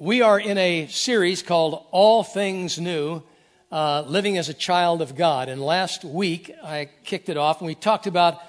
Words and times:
We 0.00 0.22
are 0.22 0.40
in 0.40 0.58
a 0.58 0.88
series 0.88 1.44
called 1.44 1.86
All 1.92 2.24
Things 2.24 2.80
New, 2.80 3.22
uh, 3.70 4.02
Living 4.08 4.36
as 4.36 4.48
a 4.48 4.54
Child 4.54 5.00
of 5.00 5.14
God. 5.14 5.48
And 5.48 5.62
last 5.62 6.04
week 6.04 6.52
I 6.64 6.88
kicked 7.04 7.28
it 7.28 7.36
off 7.36 7.60
and 7.60 7.68
we 7.68 7.76
talked 7.76 8.08
about 8.08 8.40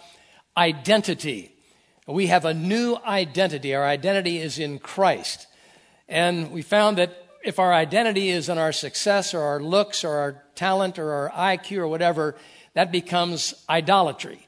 identity. 0.57 1.53
We 2.07 2.27
have 2.27 2.45
a 2.45 2.53
new 2.55 2.97
identity. 3.05 3.75
Our 3.75 3.85
identity 3.85 4.39
is 4.39 4.57
in 4.57 4.79
Christ. 4.79 5.45
And 6.09 6.49
we 6.49 6.63
found 6.63 6.97
that 6.97 7.15
if 7.43 7.59
our 7.59 7.71
identity 7.71 8.29
is 8.29 8.49
in 8.49 8.57
our 8.57 8.71
success 8.71 9.35
or 9.35 9.41
our 9.41 9.61
looks 9.61 10.03
or 10.03 10.15
our 10.15 10.43
talent 10.55 10.97
or 10.97 11.11
our 11.11 11.29
IQ 11.29 11.77
or 11.77 11.87
whatever, 11.87 12.35
that 12.73 12.91
becomes 12.91 13.53
idolatry, 13.69 14.47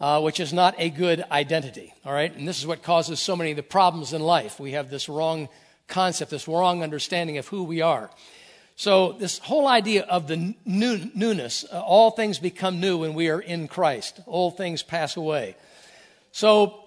uh, 0.00 0.22
which 0.22 0.40
is 0.40 0.54
not 0.54 0.74
a 0.78 0.88
good 0.88 1.22
identity. 1.30 1.92
All 2.06 2.14
right? 2.14 2.34
And 2.34 2.48
this 2.48 2.58
is 2.58 2.66
what 2.66 2.82
causes 2.82 3.20
so 3.20 3.36
many 3.36 3.50
of 3.50 3.58
the 3.58 3.62
problems 3.62 4.14
in 4.14 4.22
life. 4.22 4.58
We 4.58 4.72
have 4.72 4.88
this 4.88 5.06
wrong 5.06 5.50
concept, 5.90 6.30
this 6.30 6.48
wrong 6.48 6.82
understanding 6.82 7.36
of 7.36 7.48
who 7.48 7.64
we 7.64 7.82
are. 7.82 8.10
So, 8.76 9.12
this 9.12 9.36
whole 9.38 9.68
idea 9.68 10.04
of 10.04 10.26
the 10.26 10.54
new, 10.64 11.10
newness, 11.14 11.66
uh, 11.70 11.82
all 11.82 12.12
things 12.12 12.38
become 12.38 12.80
new 12.80 12.96
when 12.98 13.12
we 13.12 13.28
are 13.28 13.40
in 13.40 13.68
Christ, 13.68 14.20
old 14.26 14.56
things 14.56 14.82
pass 14.82 15.18
away. 15.18 15.54
So, 16.32 16.80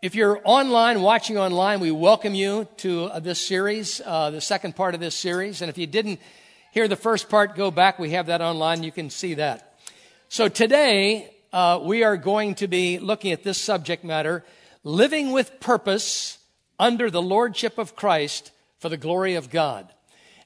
if 0.00 0.14
you're 0.14 0.40
online, 0.44 1.02
watching 1.02 1.36
online, 1.36 1.80
we 1.80 1.90
welcome 1.90 2.34
you 2.34 2.66
to 2.78 3.04
uh, 3.04 3.20
this 3.20 3.46
series, 3.46 4.00
uh, 4.06 4.30
the 4.30 4.40
second 4.40 4.74
part 4.74 4.94
of 4.94 5.00
this 5.00 5.14
series. 5.14 5.60
And 5.60 5.68
if 5.68 5.76
you 5.76 5.86
didn't 5.86 6.18
hear 6.72 6.88
the 6.88 6.96
first 6.96 7.28
part, 7.28 7.56
go 7.56 7.70
back. 7.70 7.98
We 7.98 8.12
have 8.12 8.26
that 8.26 8.40
online. 8.40 8.82
You 8.82 8.92
can 8.92 9.10
see 9.10 9.34
that. 9.34 9.76
So, 10.30 10.48
today, 10.48 11.30
uh, 11.52 11.80
we 11.82 12.04
are 12.04 12.16
going 12.16 12.54
to 12.56 12.68
be 12.68 12.98
looking 12.98 13.32
at 13.32 13.42
this 13.44 13.60
subject 13.60 14.02
matter 14.02 14.44
living 14.82 15.32
with 15.32 15.60
purpose 15.60 16.38
under 16.78 17.10
the 17.10 17.22
lordship 17.22 17.78
of 17.78 17.96
Christ 17.96 18.50
for 18.78 18.88
the 18.88 18.96
glory 18.96 19.34
of 19.34 19.50
God. 19.50 19.86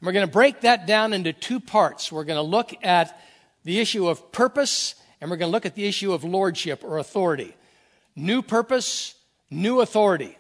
And 0.01 0.07
we're 0.07 0.13
going 0.13 0.27
to 0.27 0.33
break 0.33 0.61
that 0.61 0.87
down 0.87 1.13
into 1.13 1.33
two 1.33 1.61
parts. 1.61 2.13
We're 2.13 2.25
going 2.25 2.37
to 2.37 2.43
look 2.43 2.75
at 2.83 3.21
the 3.65 3.81
issue 3.81 4.09
of 4.09 4.33
purpose 4.33 4.95
and 5.21 5.31
we're 5.31 5.37
going 5.37 5.49
to 5.51 5.53
look 5.53 5.67
at 5.67 5.75
the 5.75 5.87
issue 5.87 6.13
of 6.13 6.25
lordship 6.25 6.85
or 6.85 6.99
authority. 6.99 7.55
New 8.15 8.43
purpose, 8.43 9.15
new 9.51 9.81
authority. 9.81 10.37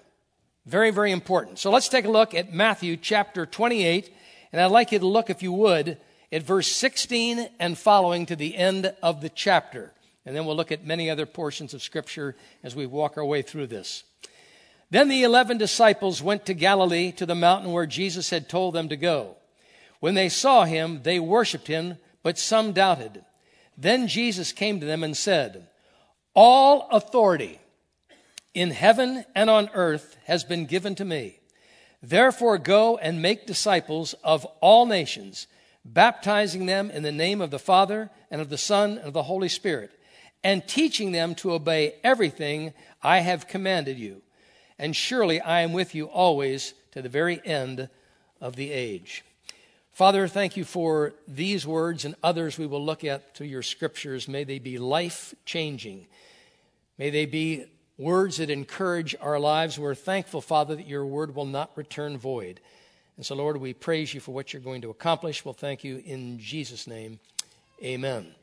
Very, 0.67 0.91
very 0.91 1.12
important. 1.12 1.58
So 1.58 1.70
let's 1.70 1.89
take 1.89 2.05
a 2.05 2.11
look 2.11 2.34
at 2.34 2.52
Matthew 2.52 2.97
chapter 2.97 3.47
28. 3.47 4.14
And 4.52 4.61
I'd 4.61 4.67
like 4.67 4.92
you 4.92 4.98
to 4.98 5.06
look, 5.06 5.30
if 5.30 5.42
you 5.42 5.52
would, 5.52 5.98
at 6.30 6.42
verse 6.42 6.69
16 6.69 7.48
and 7.58 7.77
following 7.77 8.27
to 8.27 8.36
the 8.36 8.56
end 8.56 8.92
of 9.02 9.20
the 9.20 9.30
chapter. 9.30 9.92
And 10.25 10.36
then 10.36 10.45
we'll 10.45 10.56
look 10.56 10.70
at 10.70 10.84
many 10.84 11.11
other 11.11 11.27
portions 11.27 11.73
of 11.73 11.83
Scripture 11.83 12.36
as 12.62 12.77
we 12.77 12.86
walk 12.86 13.17
our 13.17 13.25
way 13.25 13.42
through 13.42 13.69
this. 13.69 14.05
Then 14.91 15.08
the 15.08 15.22
eleven 15.22 15.58
disciples 15.58 16.22
went 16.22 16.47
to 16.47 16.55
Galilee 16.55 17.12
to 17.12 17.27
the 17.27 17.34
mountain 17.34 17.72
where 17.72 17.86
Jesus 17.86 18.31
had 18.31 18.48
told 18.48 18.75
them 18.75 18.89
to 18.89 18.97
go. 18.97 19.36
When 20.00 20.14
they 20.14 20.28
saw 20.28 20.64
him, 20.64 21.03
they 21.03 21.20
worshiped 21.20 21.67
him, 21.67 21.98
but 22.22 22.39
some 22.39 22.72
doubted. 22.72 23.25
Then 23.77 24.08
Jesus 24.08 24.53
came 24.53 24.80
to 24.80 24.86
them 24.86 25.05
and 25.05 25.17
said, 25.17 25.69
All 26.34 26.89
authority 26.91 27.61
in 28.55 28.70
heaven 28.70 29.25
and 29.34 29.50
on 29.50 29.69
earth 29.75 30.17
has 30.25 30.42
been 30.42 30.64
given 30.64 30.95
to 30.95 31.05
me. 31.05 31.41
Therefore 32.02 32.58
go 32.58 32.97
and 32.97 33.20
make 33.20 33.47
disciples 33.47 34.14
of 34.25 34.47
all 34.61 34.86
nations, 34.86 35.48
baptizing 35.84 36.67
them 36.67 36.91
in 36.91 37.02
the 37.02 37.12
name 37.12 37.41
of 37.41 37.50
the 37.50 37.58
Father 37.58 38.11
and 38.30 38.41
of 38.41 38.48
the 38.48 38.58
Son 38.58 38.92
and 38.92 39.08
of 39.08 39.12
the 39.12 39.25
Holy 39.25 39.48
Spirit, 39.48 39.91
and 40.42 40.67
teaching 40.67 41.12
them 41.12 41.34
to 41.34 41.52
obey 41.52 41.97
everything 42.02 42.73
I 43.02 43.19
have 43.19 43.48
commanded 43.48 43.98
you 43.98 44.23
and 44.79 44.95
surely 44.95 45.41
I 45.41 45.61
am 45.61 45.73
with 45.73 45.95
you 45.95 46.07
always 46.07 46.75
to 46.93 47.03
the 47.03 47.09
very 47.09 47.41
end 47.45 47.89
of 48.41 48.57
the 48.57 48.71
age. 48.71 49.25
Father, 49.93 50.29
thank 50.29 50.57
you 50.57 50.65
for 50.65 51.15
these 51.27 51.67
words 51.67 52.05
and 52.05 52.15
others 52.23 52.57
we 52.57 52.67
will 52.67 52.85
look 52.85 53.03
at 53.03 53.35
through 53.35 53.48
your 53.48 53.62
scriptures. 53.62 54.29
May 54.29 54.45
they 54.45 54.61
be 54.61 54.79
life 54.79 55.35
changing. 55.45 56.07
May 56.98 57.11
they 57.11 57.27
be 57.27 57.67
words 57.97 58.36
that 58.36 58.48
encourage 58.48 59.17
our 59.20 59.41
lives. 59.41 59.77
We're 59.77 59.97
thankful, 59.97 60.41
Father, 60.41 60.77
that 60.77 60.86
your 60.86 61.05
word 61.05 61.35
will 61.35 61.47
not 61.47 61.73
return 61.75 62.17
void. 62.17 62.61
And 63.17 63.27
so, 63.27 63.35
Lord, 63.35 63.57
we 63.57 63.75
praise 63.75 64.14
you 64.14 64.20
for 64.20 64.33
what 64.33 64.52
you're 64.52 64.63
going 64.63 64.83
to 64.83 64.91
accomplish. 64.91 65.45
We'll 65.45 65.52
thank 65.52 65.83
you 65.83 66.01
in 66.07 66.39
Jesus' 66.39 66.86
name. 66.86 67.19
Amen. 67.83 68.38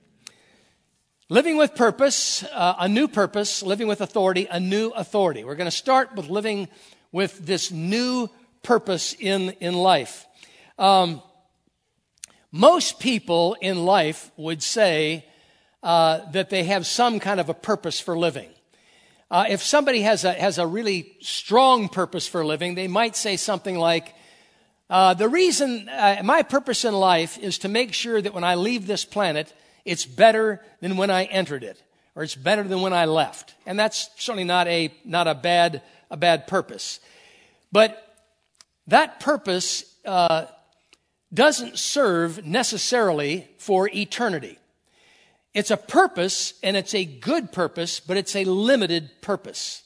Living 1.28 1.58
with 1.58 1.74
purpose, 1.74 2.44
uh, 2.54 2.76
a 2.78 2.88
new 2.88 3.08
purpose, 3.08 3.64
living 3.64 3.88
with 3.88 4.00
authority, 4.00 4.48
a 4.52 4.60
new 4.60 4.90
authority. 4.90 5.44
We're 5.44 5.56
going 5.56 5.66
to 5.66 5.76
start 5.76 6.16
with 6.16 6.30
living 6.30 6.68
with 7.12 7.48
this 7.48 7.72
new 7.72 8.30
purpose 8.62 9.16
in, 9.18 9.50
in 9.60 9.74
life. 9.74 10.28
Um, 10.78 11.24
most 12.52 13.00
people 13.00 13.58
in 13.60 13.86
life 13.86 14.30
would 14.38 14.62
say 14.62 15.26
uh, 15.82 16.30
that 16.30 16.52
they 16.52 16.64
have 16.66 16.86
some 16.86 17.20
kind 17.20 17.40
of 17.40 17.50
a 17.50 17.56
purpose 17.56 18.00
for 18.00 18.16
living. 18.16 18.52
Uh, 19.32 19.46
if 19.50 19.64
somebody 19.64 20.02
has 20.02 20.26
a, 20.26 20.34
has 20.34 20.60
a 20.60 20.68
really 20.68 21.18
strong 21.22 21.90
purpose 21.90 22.28
for 22.28 22.46
living, 22.46 22.76
they 22.76 22.88
might 22.88 23.16
say 23.16 23.36
something 23.36 23.80
like, 23.80 24.14
uh, 24.92 25.16
The 25.16 25.28
reason 25.28 25.90
uh, 25.90 26.22
my 26.24 26.44
purpose 26.44 26.86
in 26.86 26.94
life 26.94 27.36
is 27.40 27.58
to 27.60 27.68
make 27.68 27.96
sure 27.96 28.22
that 28.22 28.36
when 28.36 28.44
I 28.44 28.54
leave 28.54 28.86
this 28.86 29.06
planet, 29.06 29.52
it's 29.86 30.06
better 30.06 30.62
than 30.82 30.98
when 30.98 31.10
I 31.10 31.26
entered 31.26 31.64
it, 31.64 31.82
or 32.16 32.24
it's 32.24 32.36
better 32.36 32.64
than 32.64 32.82
when 32.82 32.94
I 32.94 33.06
left. 33.06 33.54
And 33.66 33.80
that's 33.80 34.10
certainly 34.18 34.44
not 34.44 34.68
a, 34.68 34.92
not 35.06 35.28
a 35.28 35.36
bad, 35.36 35.82
a 36.10 36.18
bad 36.18 36.48
purpose. 36.48 37.00
But 37.72 38.02
that 38.88 39.20
purpose 39.20 39.86
uh, 40.06 40.46
doesn't 41.34 41.78
serve 41.78 42.46
necessarily 42.46 43.48
for 43.58 43.90
eternity. 43.94 44.58
It's 45.54 45.72
a 45.72 45.78
purpose, 45.78 46.54
and 46.64 46.76
it's 46.76 46.94
a 46.94 47.06
good 47.06 47.52
purpose, 47.52 48.00
but 48.00 48.18
it's 48.18 48.36
a 48.36 48.44
limited 48.44 49.10
purpose. 49.22 49.84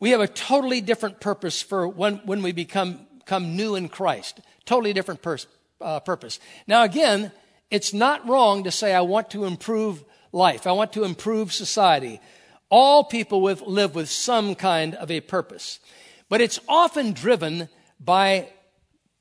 We 0.00 0.10
have 0.10 0.20
a 0.20 0.28
totally 0.28 0.80
different 0.80 1.20
purpose 1.20 1.62
for 1.62 1.86
when, 1.86 2.16
when 2.24 2.42
we 2.42 2.52
become, 2.52 3.06
become 3.18 3.56
new 3.56 3.74
in 3.74 3.88
Christ. 3.88 4.40
Totally 4.64 4.92
different 4.92 5.22
pers- 5.22 5.46
uh, 5.80 6.00
purpose. 6.00 6.40
Now, 6.66 6.82
again, 6.82 7.32
it's 7.70 7.92
not 7.92 8.26
wrong 8.28 8.64
to 8.64 8.70
say, 8.70 8.94
I 8.94 9.02
want 9.02 9.30
to 9.30 9.44
improve 9.44 10.04
life. 10.32 10.66
I 10.66 10.72
want 10.72 10.92
to 10.94 11.04
improve 11.04 11.52
society. 11.52 12.20
All 12.70 13.04
people 13.04 13.40
with, 13.40 13.62
live 13.62 13.94
with 13.94 14.08
some 14.08 14.54
kind 14.54 14.94
of 14.94 15.10
a 15.10 15.20
purpose. 15.20 15.80
But 16.28 16.40
it's 16.40 16.60
often 16.68 17.12
driven 17.12 17.68
by 18.00 18.48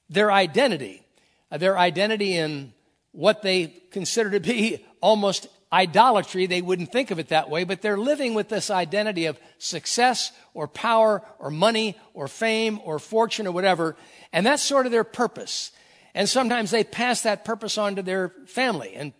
their 0.09 0.31
identity, 0.31 1.05
uh, 1.51 1.57
their 1.57 1.77
identity 1.77 2.35
in 2.35 2.73
what 3.11 3.41
they 3.41 3.67
consider 3.91 4.31
to 4.31 4.39
be 4.39 4.85
almost 5.01 5.47
idolatry. 5.71 6.45
They 6.45 6.61
wouldn't 6.61 6.91
think 6.91 7.11
of 7.11 7.19
it 7.19 7.29
that 7.29 7.49
way, 7.49 7.63
but 7.63 7.81
they're 7.81 7.97
living 7.97 8.33
with 8.33 8.49
this 8.49 8.69
identity 8.69 9.25
of 9.25 9.39
success 9.57 10.31
or 10.53 10.67
power 10.67 11.21
or 11.39 11.49
money 11.49 11.97
or 12.13 12.27
fame 12.27 12.79
or 12.83 12.99
fortune 12.99 13.47
or 13.47 13.51
whatever. 13.51 13.95
And 14.31 14.45
that's 14.45 14.63
sort 14.63 14.85
of 14.85 14.91
their 14.91 15.03
purpose. 15.03 15.71
And 16.17 16.27
sometimes 16.27 16.71
they 16.71 16.83
pass 16.83 17.21
that 17.21 17.45
purpose 17.45 17.77
on 17.77 17.95
to 17.97 18.01
their 18.01 18.29
family 18.47 18.95
and 18.95 19.13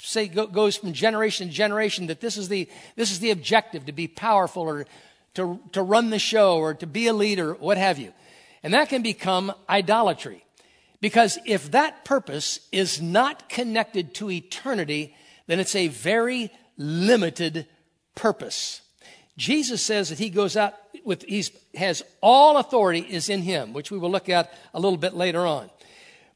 say 0.00 0.28
goes 0.28 0.76
from 0.76 0.92
generation 0.92 1.48
to 1.48 1.52
generation 1.52 2.06
that 2.06 2.20
this 2.20 2.36
is 2.36 2.48
the 2.48 2.68
this 2.94 3.10
is 3.10 3.18
the 3.18 3.32
objective 3.32 3.86
to 3.86 3.92
be 3.92 4.06
powerful 4.06 4.62
or 4.62 4.86
to, 5.34 5.58
to 5.72 5.82
run 5.82 6.10
the 6.10 6.18
show 6.20 6.58
or 6.58 6.74
to 6.74 6.86
be 6.86 7.08
a 7.08 7.12
leader, 7.12 7.54
what 7.54 7.76
have 7.76 7.98
you. 7.98 8.12
And 8.62 8.72
that 8.72 8.88
can 8.88 9.02
become 9.02 9.52
idolatry. 9.68 10.44
Because 11.00 11.40
if 11.44 11.72
that 11.72 12.04
purpose 12.04 12.60
is 12.70 13.02
not 13.02 13.48
connected 13.48 14.14
to 14.14 14.30
eternity, 14.30 15.16
then 15.48 15.58
it's 15.58 15.74
a 15.74 15.88
very 15.88 16.52
limited 16.78 17.66
purpose. 18.14 18.80
Jesus 19.36 19.82
says 19.82 20.10
that 20.10 20.20
he 20.20 20.30
goes 20.30 20.56
out 20.56 20.74
with, 21.04 21.24
he 21.24 21.44
has 21.74 22.04
all 22.20 22.58
authority 22.58 23.00
is 23.00 23.28
in 23.28 23.42
him, 23.42 23.72
which 23.72 23.90
we 23.90 23.98
will 23.98 24.12
look 24.12 24.28
at 24.28 24.54
a 24.72 24.78
little 24.78 24.98
bit 24.98 25.14
later 25.14 25.44
on. 25.44 25.68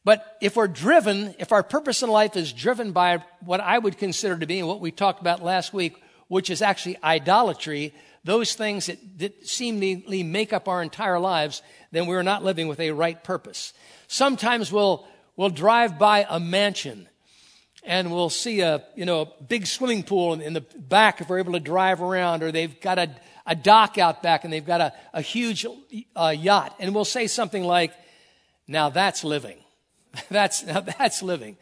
But 0.09 0.39
if 0.41 0.57
we're 0.57 0.69
driven, 0.69 1.35
if 1.39 1.53
our 1.53 1.63
purpose 1.63 2.03
in 2.03 2.09
life 2.09 2.35
is 2.35 2.55
driven 2.55 2.93
by 2.93 3.23
what 3.45 3.61
I 3.61 3.77
would 3.77 3.99
consider 3.99 4.39
to 4.39 4.47
be, 4.47 4.63
what 4.63 4.81
we 4.81 4.91
talked 4.91 5.21
about 5.21 5.43
last 5.43 5.75
week, 5.75 6.03
which 6.29 6.49
is 6.49 6.63
actually 6.63 6.97
idolatry, 7.05 7.93
those 8.25 8.55
things 8.55 8.87
that, 8.87 8.97
that 9.19 9.47
seemingly 9.47 10.23
make 10.23 10.55
up 10.55 10.67
our 10.67 10.83
entire 10.83 11.19
lives, 11.19 11.61
then 11.93 12.07
we're 12.07 12.23
not 12.23 12.43
living 12.43 12.69
with 12.69 12.81
a 12.81 12.93
right 12.93 13.23
purpose. 13.23 13.75
Sometimes 14.07 14.73
we'll, 14.73 15.07
we'll 15.37 15.51
drive 15.51 15.99
by 15.99 16.25
a 16.27 16.41
mansion 16.41 17.07
and 17.85 18.11
we'll 18.11 18.31
see 18.31 18.63
a, 18.63 18.83
you 18.97 19.05
know, 19.05 19.21
a 19.21 19.43
big 19.45 19.67
swimming 19.67 20.05
pool 20.05 20.33
in, 20.33 20.41
in 20.41 20.55
the 20.55 20.63
back 20.63 21.21
if 21.21 21.29
we're 21.29 21.41
able 21.41 21.53
to 21.53 21.61
drive 21.61 22.01
around, 22.01 22.43
or 22.43 22.51
they've 22.51 22.81
got 22.81 22.99
a, 22.99 23.11
a 23.47 23.55
dock 23.55 23.99
out 23.99 24.23
back 24.23 24.45
and 24.45 24.55
they've 24.55 24.65
got 24.65 24.81
a, 24.81 24.95
a 25.13 25.21
huge 25.21 25.67
uh, 26.17 26.35
yacht. 26.35 26.75
And 26.79 26.95
we'll 26.95 27.05
say 27.05 27.27
something 27.27 27.63
like, 27.63 27.93
now 28.67 28.89
that's 28.89 29.23
living. 29.23 29.59
that's, 30.31 30.63
that's 30.63 31.23
living. 31.23 31.57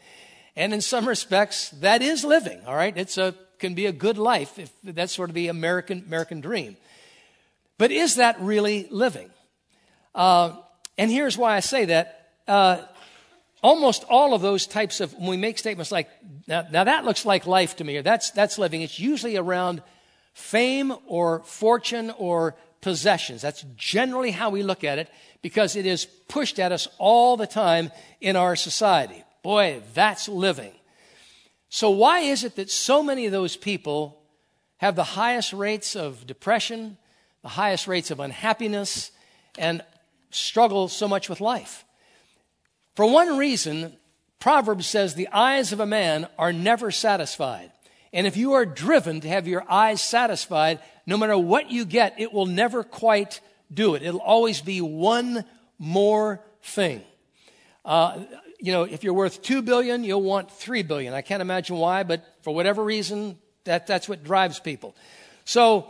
And 0.55 0.73
in 0.73 0.81
some 0.81 1.07
respects, 1.07 1.69
that 1.81 2.01
is 2.01 2.23
living, 2.23 2.59
all 2.65 2.75
right? 2.75 2.95
It's 2.97 3.17
a, 3.17 3.35
can 3.59 3.73
be 3.73 3.85
a 3.85 3.91
good 3.91 4.17
life 4.17 4.59
if 4.59 4.71
that's 4.83 5.13
sort 5.13 5.29
of 5.29 5.35
the 5.35 5.47
American, 5.47 6.03
American 6.07 6.41
dream. 6.41 6.77
But 7.77 7.91
is 7.91 8.15
that 8.15 8.39
really 8.39 8.87
living? 8.89 9.29
Uh, 10.15 10.55
and 10.97 11.11
here's 11.11 11.37
why 11.37 11.55
I 11.55 11.59
say 11.59 11.85
that. 11.85 12.31
uh, 12.47 12.81
almost 13.61 14.03
all 14.09 14.33
of 14.33 14.41
those 14.41 14.67
types 14.67 15.01
of, 15.01 15.13
when 15.13 15.27
we 15.27 15.37
make 15.37 15.57
statements 15.57 15.91
like, 15.91 16.09
now, 16.47 16.65
now 16.71 16.83
that 16.83 17.05
looks 17.05 17.25
like 17.25 17.45
life 17.45 17.75
to 17.77 17.83
me, 17.83 17.97
or 17.97 18.01
that's, 18.01 18.31
that's 18.31 18.57
living, 18.57 18.81
it's 18.81 18.99
usually 18.99 19.35
around 19.35 19.81
fame 20.33 20.93
or 21.07 21.39
fortune 21.43 22.11
or 22.17 22.55
possessions. 22.81 23.41
That's 23.41 23.65
generally 23.75 24.31
how 24.31 24.49
we 24.49 24.63
look 24.63 24.83
at 24.83 24.99
it 24.99 25.09
because 25.41 25.75
it 25.75 25.85
is 25.85 26.05
pushed 26.05 26.59
at 26.59 26.71
us 26.71 26.87
all 26.97 27.37
the 27.37 27.47
time 27.47 27.91
in 28.21 28.35
our 28.35 28.55
society. 28.55 29.23
Boy, 29.43 29.81
that's 29.93 30.27
living. 30.27 30.73
So, 31.69 31.89
why 31.89 32.19
is 32.19 32.43
it 32.43 32.55
that 32.55 32.69
so 32.69 33.03
many 33.03 33.25
of 33.25 33.31
those 33.31 33.57
people 33.57 34.21
have 34.77 34.95
the 34.95 35.03
highest 35.03 35.53
rates 35.53 35.95
of 35.95 36.25
depression, 36.25 36.97
the 37.41 37.49
highest 37.49 37.87
rates 37.87 38.11
of 38.11 38.19
unhappiness, 38.19 39.11
and 39.57 39.83
struggle 40.29 40.87
so 40.87 41.07
much 41.07 41.29
with 41.29 41.41
life? 41.41 41.83
For 42.95 43.05
one 43.05 43.37
reason, 43.37 43.97
Proverbs 44.39 44.87
says 44.87 45.13
the 45.13 45.29
eyes 45.31 45.71
of 45.71 45.79
a 45.79 45.85
man 45.85 46.27
are 46.37 46.53
never 46.53 46.91
satisfied. 46.91 47.71
And 48.13 48.25
if 48.25 48.37
you 48.37 48.53
are 48.53 48.65
driven 48.65 49.21
to 49.21 49.27
have 49.27 49.47
your 49.47 49.69
eyes 49.69 50.01
satisfied, 50.01 50.79
no 51.07 51.17
matter 51.17 51.37
what 51.37 51.71
you 51.71 51.85
get, 51.85 52.19
it 52.19 52.31
will 52.31 52.45
never 52.45 52.83
quite 52.83 53.39
do 53.73 53.95
it. 53.95 54.03
It'll 54.03 54.19
always 54.19 54.61
be 54.61 54.81
one 54.81 55.45
more 55.79 56.41
thing. 56.61 57.01
Uh, 57.85 58.19
you 58.59 58.73
know, 58.73 58.83
if 58.83 59.03
you're 59.03 59.13
worth 59.13 59.41
two 59.41 59.61
billion, 59.61 60.03
you'll 60.03 60.21
want 60.21 60.51
three 60.51 60.83
billion. 60.83 61.13
I 61.13 61.21
can't 61.21 61.41
imagine 61.41 61.77
why, 61.77 62.03
but 62.03 62.25
for 62.41 62.53
whatever 62.53 62.83
reason, 62.83 63.37
that, 63.63 63.87
that's 63.87 64.09
what 64.09 64.23
drives 64.23 64.59
people. 64.59 64.95
So 65.45 65.89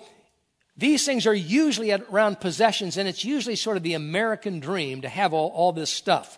these 0.78 1.04
things 1.04 1.26
are 1.26 1.34
usually 1.34 1.92
around 1.92 2.40
possessions, 2.40 2.98
and 2.98 3.08
it's 3.08 3.26
usually 3.26 3.56
sort 3.56 3.78
of 3.78 3.84
the 3.84 3.96
American 3.96 4.60
dream 4.60 5.02
to 5.02 5.10
have 5.10 5.34
all, 5.34 5.50
all 5.50 5.72
this 5.72 5.90
stuff. 5.90 6.38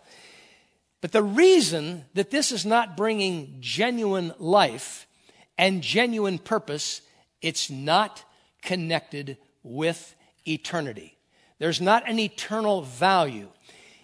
But 1.02 1.12
the 1.12 1.24
reason 1.24 2.06
that 2.14 2.32
this 2.32 2.54
is 2.54 2.66
not 2.66 2.96
bringing 2.96 3.58
genuine 3.60 4.34
life 4.40 5.08
and 5.58 5.82
genuine 5.82 6.38
purpose, 6.38 7.02
it's 7.42 7.70
not 7.70 8.24
connected 8.62 9.38
with 9.64 10.16
eternity. 10.48 11.18
There's 11.60 11.82
not 11.82 12.08
an 12.08 12.20
eternal 12.20 12.82
value. 12.82 13.50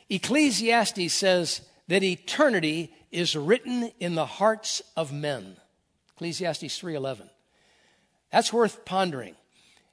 Ecclesiastes 0.09 1.13
says 1.13 1.61
that 1.87 2.03
eternity 2.03 2.93
is 3.11 3.35
written 3.35 3.91
in 3.99 4.15
the 4.15 4.25
hearts 4.25 4.81
of 4.97 5.13
men. 5.13 5.57
Ecclesiastes 6.15 6.77
3:11. 6.77 7.29
That's 8.31 8.51
worth 8.51 8.85
pondering. 8.85 9.35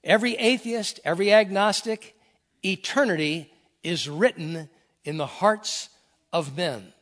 Every 0.03 0.35
atheist, 0.35 0.99
every 1.05 1.33
agnostic, 1.33 2.17
eternity 2.65 3.53
is 3.85 4.09
written 4.09 4.69
in 5.05 5.17
the 5.17 5.27
hearts 5.27 5.89
of 6.33 6.57
men. 6.57 6.93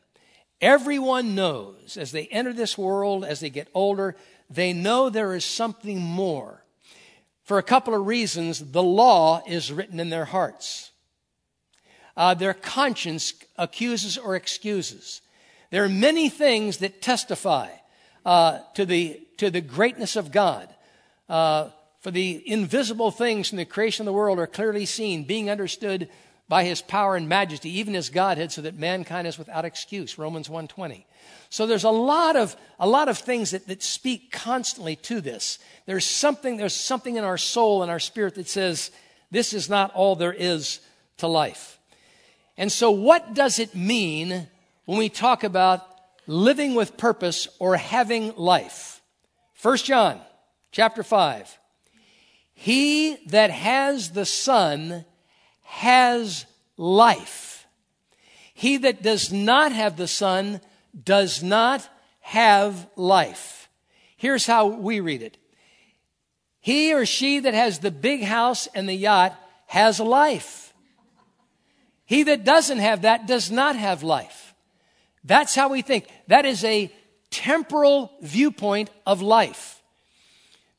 Everyone 0.60 1.34
knows 1.34 1.96
as 1.96 2.12
they 2.12 2.26
enter 2.26 2.52
this 2.52 2.76
world, 2.76 3.24
as 3.24 3.40
they 3.40 3.48
get 3.48 3.68
older, 3.72 4.16
they 4.50 4.72
know 4.74 5.08
there 5.08 5.34
is 5.34 5.44
something 5.44 5.98
more. 5.98 6.64
For 7.50 7.58
a 7.58 7.64
couple 7.64 7.96
of 7.96 8.06
reasons, 8.06 8.60
the 8.70 8.80
law 8.80 9.42
is 9.44 9.72
written 9.72 9.98
in 9.98 10.08
their 10.08 10.26
hearts. 10.26 10.92
Uh, 12.16 12.32
their 12.32 12.54
conscience 12.54 13.34
accuses 13.56 14.16
or 14.16 14.36
excuses. 14.36 15.20
There 15.70 15.82
are 15.82 15.88
many 15.88 16.28
things 16.28 16.76
that 16.76 17.02
testify 17.02 17.70
uh, 18.24 18.60
to, 18.74 18.86
the, 18.86 19.20
to 19.38 19.50
the 19.50 19.60
greatness 19.60 20.14
of 20.14 20.30
God. 20.30 20.68
Uh, 21.28 21.70
for 21.98 22.12
the 22.12 22.40
invisible 22.48 23.10
things 23.10 23.50
in 23.50 23.56
the 23.56 23.64
creation 23.64 24.04
of 24.04 24.06
the 24.06 24.16
world 24.16 24.38
are 24.38 24.46
clearly 24.46 24.86
seen, 24.86 25.24
being 25.24 25.50
understood 25.50 26.08
by 26.48 26.62
his 26.62 26.80
power 26.80 27.16
and 27.16 27.28
majesty, 27.28 27.80
even 27.80 27.94
his 27.94 28.10
Godhead, 28.10 28.52
so 28.52 28.62
that 28.62 28.78
mankind 28.78 29.26
is 29.26 29.38
without 29.38 29.64
excuse. 29.64 30.18
Romans 30.18 30.48
1.20. 30.48 31.02
So 31.48 31.66
there's 31.66 31.84
a 31.84 31.90
lot 31.90 32.36
of, 32.36 32.56
a 32.78 32.86
lot 32.86 33.08
of 33.08 33.18
things 33.18 33.50
that, 33.50 33.66
that 33.66 33.82
speak 33.82 34.30
constantly 34.30 34.96
to 34.96 35.20
this. 35.20 35.58
There's 35.86 36.04
something, 36.04 36.56
there's 36.56 36.74
something 36.74 37.16
in 37.16 37.24
our 37.24 37.38
soul 37.38 37.82
and 37.82 37.90
our 37.90 37.98
spirit 37.98 38.36
that 38.36 38.48
says, 38.48 38.90
this 39.30 39.52
is 39.52 39.68
not 39.68 39.92
all 39.94 40.14
there 40.14 40.32
is 40.32 40.80
to 41.18 41.26
life. 41.26 41.78
And 42.56 42.70
so 42.70 42.90
what 42.90 43.34
does 43.34 43.58
it 43.58 43.74
mean 43.74 44.46
when 44.84 44.98
we 44.98 45.08
talk 45.08 45.44
about 45.44 45.86
living 46.26 46.74
with 46.74 46.96
purpose 46.96 47.48
or 47.58 47.76
having 47.76 48.34
life? 48.36 49.00
1 49.62 49.76
John 49.78 50.20
chapter 50.70 51.02
5. 51.02 51.58
He 52.54 53.16
that 53.28 53.50
has 53.50 54.10
the 54.10 54.26
Son 54.26 55.04
has 55.62 56.44
life. 56.76 57.66
He 58.52 58.76
that 58.78 59.02
does 59.02 59.32
not 59.32 59.72
have 59.72 59.96
the 59.96 60.06
Son 60.06 60.60
does 61.04 61.42
not 61.42 61.88
have 62.20 62.88
life. 62.96 63.68
Here's 64.16 64.46
how 64.46 64.66
we 64.66 65.00
read 65.00 65.22
it. 65.22 65.38
He 66.60 66.92
or 66.92 67.06
she 67.06 67.40
that 67.40 67.54
has 67.54 67.78
the 67.78 67.90
big 67.90 68.22
house 68.22 68.68
and 68.74 68.88
the 68.88 68.94
yacht 68.94 69.34
has 69.66 69.98
life. 69.98 70.74
He 72.04 72.24
that 72.24 72.44
doesn't 72.44 72.78
have 72.78 73.02
that 73.02 73.26
does 73.26 73.50
not 73.50 73.76
have 73.76 74.02
life. 74.02 74.54
That's 75.24 75.54
how 75.54 75.68
we 75.68 75.82
think. 75.82 76.06
That 76.26 76.44
is 76.44 76.64
a 76.64 76.92
temporal 77.30 78.12
viewpoint 78.20 78.90
of 79.06 79.22
life. 79.22 79.82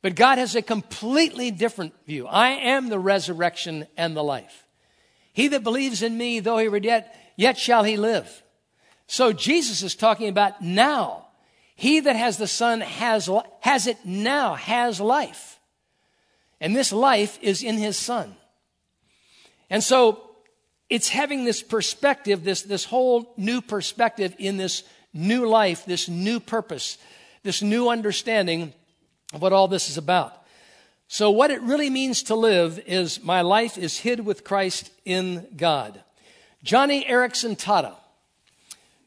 But 0.02 0.16
God 0.16 0.38
has 0.38 0.56
a 0.56 0.62
completely 0.62 1.52
different 1.52 1.94
view. 2.06 2.28
I 2.28 2.50
am 2.50 2.90
the 2.90 3.00
resurrection 3.00 3.88
and 3.96 4.16
the 4.16 4.24
life. 4.24 4.66
He 5.34 5.48
that 5.50 5.64
believes 5.64 6.02
in 6.02 6.18
me, 6.18 6.40
though 6.40 6.58
he 6.58 6.68
were 6.68 6.80
dead, 6.80 7.10
yet 7.38 7.58
shall 7.58 7.84
he 7.84 7.98
live. 7.98 8.44
So 9.12 9.34
Jesus 9.34 9.84
is 9.84 9.94
talking 9.94 10.30
about 10.30 10.62
now. 10.62 11.26
He 11.76 12.00
that 12.00 12.16
has 12.16 12.38
the 12.38 12.48
Son 12.48 12.80
has, 12.80 13.30
has 13.60 13.86
it 13.86 13.98
now, 14.06 14.56
has 14.56 15.02
life. 15.02 15.60
And 16.62 16.74
this 16.74 16.94
life 16.94 17.38
is 17.42 17.62
in 17.62 17.76
his 17.76 17.98
Son. 17.98 18.34
And 19.70 19.84
so 19.84 20.22
it's 20.90 21.10
having 21.10 21.44
this 21.44 21.62
perspective, 21.62 22.46
this, 22.46 22.62
this 22.62 22.86
whole 22.86 23.34
new 23.36 23.60
perspective 23.60 24.34
in 24.40 24.56
this 24.56 24.84
new 25.14 25.46
life, 25.46 25.84
this 25.84 26.08
new 26.08 26.40
purpose, 26.40 26.98
this 27.44 27.62
new 27.62 27.90
understanding 27.90 28.72
of 29.34 29.42
what 29.42 29.52
all 29.52 29.68
this 29.68 29.90
is 29.90 29.98
about. 29.98 30.42
So, 31.10 31.32
what 31.32 31.52
it 31.52 31.62
really 31.64 31.90
means 31.90 32.24
to 32.24 32.36
live 32.36 32.80
is 32.88 33.22
my 33.22 33.42
life 33.42 33.78
is 33.78 33.98
hid 33.98 34.22
with 34.22 34.46
Christ 34.46 34.90
in 35.04 35.48
God. 35.58 36.02
Joni 36.64 37.06
Eareckson 37.06 37.58
Tada. 37.60 37.98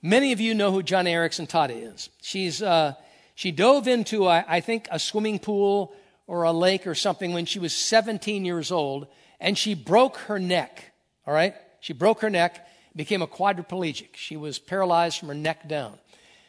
Many 0.07 0.33
of 0.33 0.41
you 0.41 0.53
know 0.53 0.71
who 0.71 0.83
Joni 0.83 1.13
Eareckson 1.13 1.49
Tada 1.49 1.95
is. 1.95 2.11
She's, 2.21 2.61
uh, 2.61 2.93
she 3.35 3.51
dove 3.51 3.89
into, 3.89 4.29
I, 4.29 4.45
I 4.47 4.61
think, 4.61 4.87
a 4.91 4.99
swimming 4.99 5.39
pool 5.39 5.95
or 6.27 6.43
a 6.43 6.53
lake 6.53 6.87
or 6.87 6.95
something 6.95 7.33
when 7.33 7.47
she 7.47 7.59
was 7.59 7.75
17 7.75 8.45
years 8.45 8.71
old, 8.71 9.07
and 9.41 9.57
she 9.57 9.75
broke 9.75 10.19
her 10.19 10.39
neck. 10.39 10.93
All 11.27 11.33
right? 11.33 11.55
She 11.81 11.95
broke 11.95 12.21
her 12.21 12.29
neck, 12.29 12.69
became 12.95 13.23
a 13.23 13.27
quadriplegic. 13.27 14.15
She 14.15 14.37
was 14.37 14.59
paralyzed 14.59 15.21
from 15.21 15.29
her 15.29 15.35
neck 15.35 15.67
down. 15.69 15.95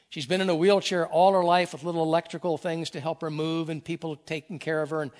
She's 0.10 0.26
been 0.26 0.42
in 0.42 0.50
a 0.50 0.56
wheelchair 0.56 1.08
all 1.08 1.32
her 1.32 1.44
life 1.44 1.72
with 1.72 1.86
little 1.86 2.04
electrical 2.04 2.58
things 2.58 2.90
to 2.90 3.00
help 3.00 3.22
her 3.22 3.32
move 3.32 3.70
and 3.70 3.82
people 3.82 4.18
taking 4.18 4.60
care 4.60 4.82
of 4.82 4.90
her. 4.90 5.02
And 5.02 5.12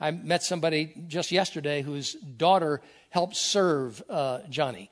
I 0.00 0.10
met 0.10 0.42
somebody 0.42 0.92
just 1.06 1.30
yesterday 1.30 1.82
whose 1.82 2.14
daughter 2.14 2.80
helped 3.10 3.36
serve 3.36 4.02
uh, 4.10 4.40
Joni 4.50 4.88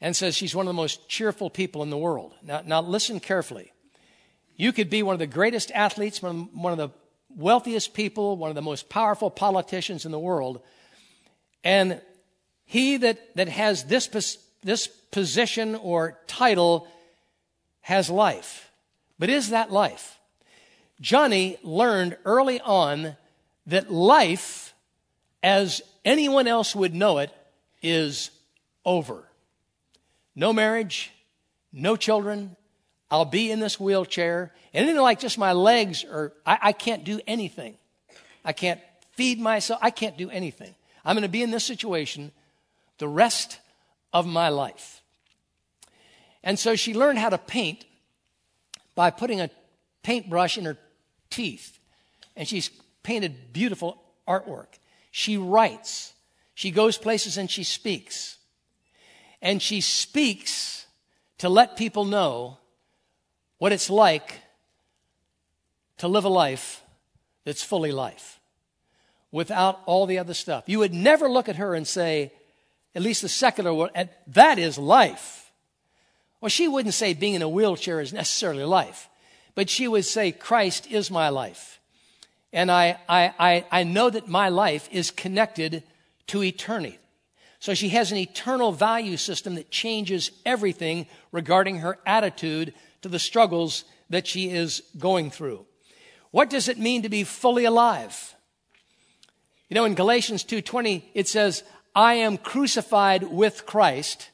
and 0.00 0.16
says 0.16 0.36
she's 0.36 0.54
one 0.54 0.66
of 0.66 0.70
the 0.70 0.80
most 0.80 1.08
cheerful 1.08 1.50
people 1.50 1.82
in 1.82 1.90
the 1.90 1.98
world. 1.98 2.34
Now, 2.42 2.62
now 2.64 2.80
listen 2.80 3.20
carefully. 3.20 3.72
You 4.56 4.72
could 4.72 4.90
be 4.90 5.02
one 5.02 5.14
of 5.14 5.18
the 5.18 5.26
greatest 5.26 5.70
athletes, 5.72 6.22
one 6.22 6.48
of 6.64 6.78
the 6.78 6.90
wealthiest 7.34 7.94
people, 7.94 8.36
one 8.36 8.50
of 8.50 8.56
the 8.56 8.62
most 8.62 8.88
powerful 8.88 9.30
politicians 9.30 10.04
in 10.04 10.12
the 10.12 10.18
world, 10.18 10.60
and 11.64 12.00
he 12.64 12.96
that, 12.98 13.36
that 13.36 13.48
has 13.48 13.84
this, 13.84 14.06
this 14.62 14.86
position 14.86 15.74
or 15.74 16.18
title 16.26 16.86
has 17.80 18.08
life. 18.10 18.70
But 19.18 19.30
is 19.30 19.50
that 19.50 19.72
life? 19.72 20.18
Joni 21.02 21.58
learned 21.62 22.16
early 22.24 22.60
on 22.60 23.16
that 23.66 23.90
life, 23.90 24.74
as 25.42 25.82
anyone 26.04 26.46
else 26.46 26.74
would 26.74 26.94
know 26.94 27.18
it, 27.18 27.30
is 27.82 28.30
over. 28.84 29.29
No 30.34 30.52
marriage, 30.52 31.12
no 31.72 31.96
children. 31.96 32.56
I'll 33.10 33.24
be 33.24 33.50
in 33.50 33.60
this 33.60 33.80
wheelchair. 33.80 34.52
And 34.72 34.88
then, 34.88 34.96
like 34.96 35.18
just 35.18 35.38
my 35.38 35.52
legs 35.52 36.04
are, 36.04 36.32
I, 36.46 36.58
I 36.62 36.72
can't 36.72 37.04
do 37.04 37.20
anything. 37.26 37.76
I 38.44 38.52
can't 38.52 38.80
feed 39.12 39.40
myself. 39.40 39.80
I 39.82 39.90
can't 39.90 40.16
do 40.16 40.30
anything. 40.30 40.74
I'm 41.04 41.16
going 41.16 41.22
to 41.22 41.28
be 41.28 41.42
in 41.42 41.50
this 41.50 41.64
situation 41.64 42.32
the 42.98 43.08
rest 43.08 43.58
of 44.12 44.26
my 44.26 44.48
life. 44.48 45.02
And 46.42 46.58
so 46.58 46.76
she 46.76 46.94
learned 46.94 47.18
how 47.18 47.28
to 47.28 47.38
paint 47.38 47.84
by 48.94 49.10
putting 49.10 49.40
a 49.40 49.50
paintbrush 50.02 50.56
in 50.56 50.64
her 50.64 50.78
teeth. 51.28 51.78
And 52.36 52.46
she's 52.46 52.70
painted 53.02 53.52
beautiful 53.52 54.00
artwork. 54.26 54.78
She 55.10 55.36
writes. 55.36 56.14
She 56.54 56.70
goes 56.70 56.98
places 56.98 57.36
and 57.36 57.50
she 57.50 57.64
speaks. 57.64 58.38
And 59.42 59.62
she 59.62 59.80
speaks 59.80 60.86
to 61.38 61.48
let 61.48 61.76
people 61.76 62.04
know 62.04 62.58
what 63.58 63.72
it's 63.72 63.90
like 63.90 64.40
to 65.98 66.08
live 66.08 66.24
a 66.24 66.28
life 66.28 66.82
that's 67.44 67.62
fully 67.62 67.92
life 67.92 68.40
without 69.32 69.80
all 69.86 70.06
the 70.06 70.18
other 70.18 70.34
stuff. 70.34 70.64
You 70.66 70.78
would 70.80 70.94
never 70.94 71.28
look 71.28 71.48
at 71.48 71.56
her 71.56 71.74
and 71.74 71.86
say, 71.86 72.32
at 72.94 73.02
least 73.02 73.22
the 73.22 73.28
secular 73.28 73.72
world, 73.72 73.90
that 74.26 74.58
is 74.58 74.78
life. 74.78 75.52
Well, 76.40 76.48
she 76.48 76.68
wouldn't 76.68 76.94
say 76.94 77.14
being 77.14 77.34
in 77.34 77.42
a 77.42 77.48
wheelchair 77.48 78.00
is 78.00 78.12
necessarily 78.12 78.64
life, 78.64 79.08
but 79.54 79.70
she 79.70 79.86
would 79.86 80.04
say, 80.04 80.32
Christ 80.32 80.90
is 80.90 81.10
my 81.10 81.28
life. 81.28 81.80
And 82.52 82.70
I, 82.70 82.98
I, 83.08 83.32
I, 83.38 83.64
I 83.70 83.84
know 83.84 84.10
that 84.10 84.26
my 84.26 84.48
life 84.48 84.88
is 84.90 85.10
connected 85.10 85.82
to 86.28 86.42
eternity. 86.42 86.98
So 87.60 87.74
she 87.74 87.90
has 87.90 88.10
an 88.10 88.18
eternal 88.18 88.72
value 88.72 89.18
system 89.18 89.54
that 89.54 89.70
changes 89.70 90.30
everything 90.46 91.06
regarding 91.30 91.78
her 91.78 91.98
attitude 92.06 92.74
to 93.02 93.08
the 93.08 93.18
struggles 93.18 93.84
that 94.08 94.26
she 94.26 94.48
is 94.48 94.82
going 94.98 95.30
through. 95.30 95.66
What 96.30 96.50
does 96.50 96.68
it 96.68 96.78
mean 96.78 97.02
to 97.02 97.08
be 97.08 97.22
fully 97.22 97.66
alive? 97.66 98.34
You 99.68 99.74
know, 99.74 99.84
in 99.84 99.94
Galatians 99.94 100.42
2:20 100.42 101.04
it 101.14 101.28
says, 101.28 101.62
"I 101.94 102.14
am 102.14 102.38
crucified 102.38 103.24
with 103.24 103.66
Christ." 103.66 104.30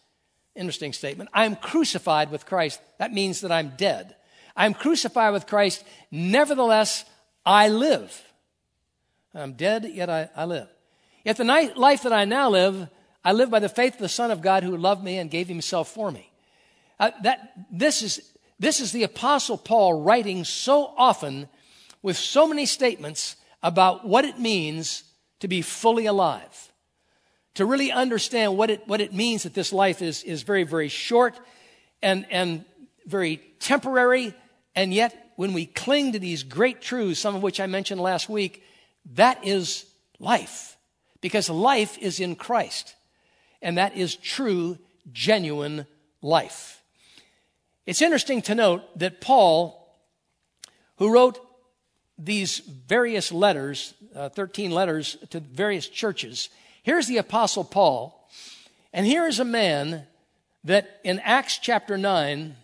Interesting 0.54 0.92
statement. 0.92 1.28
I 1.34 1.44
am 1.44 1.56
crucified 1.56 2.30
with 2.30 2.46
Christ. 2.46 2.80
That 2.98 3.12
means 3.12 3.40
that 3.40 3.52
I'm 3.52 3.74
dead. 3.76 4.16
I'm 4.56 4.72
crucified 4.72 5.32
with 5.32 5.46
Christ. 5.46 5.84
Nevertheless, 6.10 7.04
I 7.44 7.68
live. 7.68 8.22
I'm 9.34 9.52
dead, 9.52 9.84
yet 9.84 10.08
I, 10.08 10.30
I 10.34 10.46
live. 10.46 10.68
Yet 11.24 11.36
the 11.36 11.72
life 11.76 12.04
that 12.04 12.12
I 12.12 12.24
now 12.24 12.48
live, 12.48 12.88
I 13.26 13.32
live 13.32 13.50
by 13.50 13.58
the 13.58 13.68
faith 13.68 13.94
of 13.94 13.98
the 13.98 14.08
Son 14.08 14.30
of 14.30 14.40
God 14.40 14.62
who 14.62 14.76
loved 14.76 15.02
me 15.02 15.18
and 15.18 15.28
gave 15.28 15.48
himself 15.48 15.88
for 15.88 16.12
me. 16.12 16.30
Uh, 17.00 17.10
that, 17.24 17.54
this, 17.72 18.00
is, 18.00 18.32
this 18.60 18.78
is 18.78 18.92
the 18.92 19.02
Apostle 19.02 19.58
Paul 19.58 20.04
writing 20.04 20.44
so 20.44 20.94
often 20.96 21.48
with 22.02 22.16
so 22.16 22.46
many 22.46 22.66
statements 22.66 23.34
about 23.64 24.06
what 24.06 24.24
it 24.24 24.38
means 24.38 25.02
to 25.40 25.48
be 25.48 25.60
fully 25.60 26.06
alive. 26.06 26.72
To 27.54 27.66
really 27.66 27.90
understand 27.90 28.56
what 28.56 28.70
it, 28.70 28.86
what 28.86 29.00
it 29.00 29.12
means 29.12 29.42
that 29.42 29.54
this 29.54 29.72
life 29.72 30.02
is, 30.02 30.22
is 30.22 30.44
very, 30.44 30.62
very 30.62 30.88
short 30.88 31.36
and, 32.00 32.26
and 32.30 32.64
very 33.06 33.38
temporary, 33.58 34.34
and 34.76 34.94
yet 34.94 35.32
when 35.34 35.52
we 35.52 35.66
cling 35.66 36.12
to 36.12 36.20
these 36.20 36.44
great 36.44 36.80
truths, 36.80 37.18
some 37.18 37.34
of 37.34 37.42
which 37.42 37.58
I 37.58 37.66
mentioned 37.66 38.00
last 38.00 38.28
week, 38.28 38.62
that 39.14 39.44
is 39.44 39.84
life. 40.20 40.76
Because 41.20 41.50
life 41.50 41.98
is 41.98 42.20
in 42.20 42.36
Christ. 42.36 42.94
And 43.62 43.78
that 43.78 43.96
is 43.96 44.16
true, 44.16 44.78
genuine 45.12 45.86
life. 46.22 46.82
It's 47.86 48.02
interesting 48.02 48.42
to 48.42 48.54
note 48.54 48.98
that 48.98 49.20
Paul, 49.20 49.96
who 50.96 51.12
wrote 51.12 51.38
these 52.18 52.58
various 52.58 53.30
letters, 53.30 53.94
uh, 54.14 54.28
13 54.30 54.70
letters 54.70 55.16
to 55.30 55.40
various 55.40 55.88
churches, 55.88 56.48
here's 56.82 57.06
the 57.06 57.18
Apostle 57.18 57.64
Paul, 57.64 58.28
and 58.92 59.06
here 59.06 59.26
is 59.26 59.38
a 59.38 59.44
man 59.44 60.06
that 60.64 61.00
in 61.04 61.20
Acts 61.20 61.58
chapter 61.58 61.96
9 61.96 62.56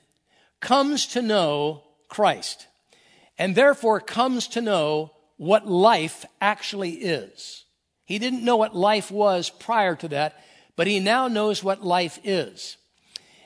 comes 0.60 1.06
to 1.08 1.22
know 1.22 1.82
Christ, 2.08 2.66
and 3.38 3.54
therefore 3.54 4.00
comes 4.00 4.48
to 4.48 4.60
know 4.60 5.12
what 5.36 5.68
life 5.68 6.24
actually 6.40 6.92
is. 6.92 7.64
He 8.04 8.18
didn't 8.18 8.44
know 8.44 8.56
what 8.56 8.74
life 8.74 9.10
was 9.10 9.50
prior 9.50 9.94
to 9.96 10.08
that, 10.08 10.42
but 10.76 10.86
he 10.86 11.00
now 11.00 11.28
knows 11.28 11.62
what 11.62 11.84
life 11.84 12.18
is. 12.24 12.76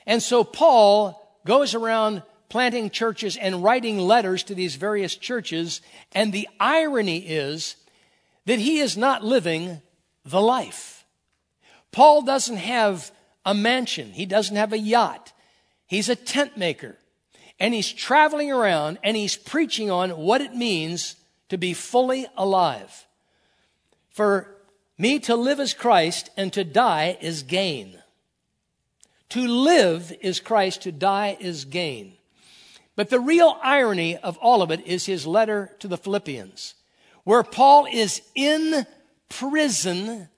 And 0.05 0.21
so 0.23 0.43
Paul 0.43 1.39
goes 1.45 1.75
around 1.75 2.23
planting 2.49 2.89
churches 2.89 3.35
and 3.37 3.63
writing 3.63 3.99
letters 3.99 4.43
to 4.43 4.55
these 4.55 4.75
various 4.75 5.15
churches, 5.15 5.81
and 6.13 6.31
the 6.31 6.47
irony 6.59 7.17
is 7.17 7.75
that 8.45 8.59
he 8.59 8.79
is 8.79 8.95
not 8.95 9.23
living 9.23 9.81
the 10.23 10.41
life. 10.41 11.05
Paul 11.91 12.21
doesn't 12.21 12.57
have 12.57 13.11
a 13.45 13.53
mansion, 13.53 14.11
he 14.11 14.25
doesn't 14.25 14.55
have 14.55 14.73
a 14.73 14.79
yacht, 14.79 15.33
he's 15.87 16.09
a 16.09 16.15
tent 16.15 16.57
maker 16.57 16.97
and 17.59 17.73
he's 17.73 17.91
traveling 17.91 18.51
around 18.51 18.99
and 19.03 19.17
he's 19.17 19.35
preaching 19.35 19.89
on 19.89 20.11
what 20.11 20.41
it 20.41 20.55
means 20.55 21.15
to 21.49 21.57
be 21.57 21.73
fully 21.73 22.27
alive. 22.35 23.05
For 24.09 24.56
me 24.97 25.19
to 25.19 25.35
live 25.35 25.59
as 25.59 25.73
Christ 25.73 26.29
and 26.37 26.51
to 26.53 26.63
die 26.63 27.17
is 27.21 27.43
gain. 27.43 27.97
To 29.29 29.47
live 29.47 30.13
is 30.21 30.39
Christ, 30.39 30.83
to 30.83 30.91
die 30.91 31.37
is 31.39 31.65
gain. 31.65 32.13
But 32.95 33.09
the 33.09 33.19
real 33.19 33.57
irony 33.61 34.17
of 34.17 34.37
all 34.37 34.61
of 34.61 34.71
it 34.71 34.85
is 34.87 35.05
his 35.05 35.27
letter 35.27 35.75
to 35.79 35.87
the 35.87 35.97
Philippians, 35.97 36.73
where 37.23 37.43
Paul 37.43 37.87
is 37.91 38.21
in 38.33 38.87
prison. 39.29 40.29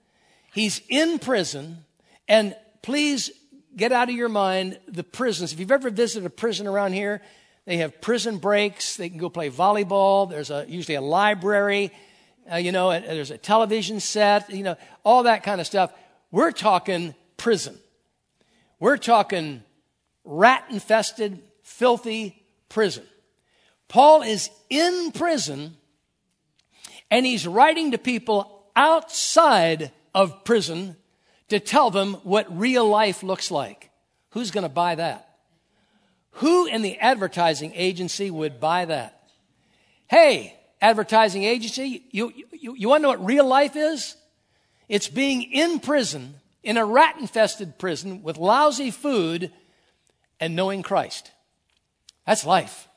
He's 0.52 0.82
in 0.88 1.18
prison, 1.18 1.84
and 2.28 2.54
please 2.82 3.30
get 3.76 3.92
out 3.92 4.08
of 4.10 4.14
your 4.14 4.28
mind 4.28 4.78
the 4.88 5.04
prisons. 5.04 5.52
If 5.52 5.60
you've 5.60 5.70
ever 5.70 5.90
visited 5.90 6.26
a 6.26 6.30
prison 6.30 6.66
around 6.66 6.92
here, 6.92 7.22
they 7.64 7.78
have 7.78 8.00
prison 8.00 8.38
breaks. 8.38 8.96
They 8.96 9.08
can 9.08 9.18
go 9.18 9.30
play 9.30 9.48
volleyball. 9.48 10.28
There's 10.28 10.50
a, 10.50 10.66
usually 10.68 10.96
a 10.96 11.00
library. 11.00 11.92
Uh, 12.50 12.56
you 12.56 12.72
know, 12.72 12.90
there's 12.90 13.30
a 13.30 13.38
television 13.38 14.00
set. 14.00 14.50
You 14.50 14.62
know, 14.62 14.76
all 15.04 15.24
that 15.24 15.42
kind 15.42 15.60
of 15.60 15.66
stuff. 15.66 15.92
We're 16.30 16.52
talking 16.52 17.14
prison. 17.36 17.78
We're 18.78 18.96
talking 18.96 19.62
rat 20.24 20.64
infested, 20.70 21.42
filthy 21.62 22.42
prison. 22.68 23.04
Paul 23.88 24.22
is 24.22 24.50
in 24.68 25.10
prison 25.12 25.76
and 27.10 27.26
he's 27.26 27.46
writing 27.46 27.90
to 27.90 27.98
people 27.98 28.64
outside 28.76 29.90
of 30.14 30.44
prison 30.44 30.96
to 31.48 31.58
tell 31.58 31.90
them 31.90 32.14
what 32.22 32.56
real 32.56 32.88
life 32.88 33.22
looks 33.22 33.50
like. 33.50 33.90
Who's 34.30 34.52
going 34.52 34.62
to 34.62 34.68
buy 34.68 34.94
that? 34.94 35.26
Who 36.34 36.66
in 36.66 36.82
the 36.82 36.96
advertising 36.98 37.72
agency 37.74 38.30
would 38.30 38.60
buy 38.60 38.84
that? 38.84 39.28
Hey, 40.06 40.56
advertising 40.80 41.44
agency, 41.44 42.04
you, 42.10 42.32
you, 42.52 42.74
you 42.76 42.88
want 42.88 43.00
to 43.00 43.02
know 43.02 43.08
what 43.10 43.24
real 43.24 43.46
life 43.46 43.76
is? 43.76 44.16
It's 44.88 45.08
being 45.08 45.42
in 45.42 45.80
prison, 45.80 46.34
in 46.62 46.76
a 46.76 46.84
rat 46.84 47.16
infested 47.20 47.78
prison 47.78 48.22
with 48.22 48.38
lousy 48.38 48.90
food 48.90 49.52
and 50.40 50.56
knowing 50.56 50.82
Christ. 50.82 51.30
That's 52.26 52.44
life. 52.44 52.88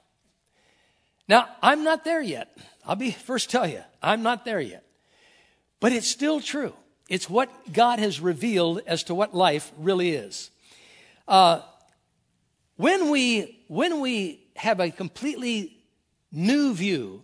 Now, 1.28 1.48
I'm 1.62 1.84
not 1.84 2.04
there 2.04 2.22
yet. 2.22 2.58
I'll 2.86 2.96
be 2.96 3.12
first 3.30 3.50
tell 3.50 3.68
you, 3.68 3.82
I'm 4.02 4.24
not 4.24 4.46
there 4.46 4.62
yet. 4.62 4.84
But 5.80 5.92
it's 5.92 6.08
still 6.08 6.40
true. 6.40 6.74
It's 7.10 7.30
what 7.30 7.74
God 7.74 8.00
has 8.00 8.20
revealed 8.20 8.82
as 8.88 9.04
to 9.04 9.16
what 9.16 9.36
life 9.36 9.72
really 9.78 10.12
is. 10.12 10.50
Uh, 11.28 11.62
when 12.78 13.10
we 13.10 13.64
when 13.68 14.00
we 14.00 14.48
have 14.56 14.80
a 14.80 14.90
completely 14.90 15.78
new 16.32 16.74
view 16.74 17.24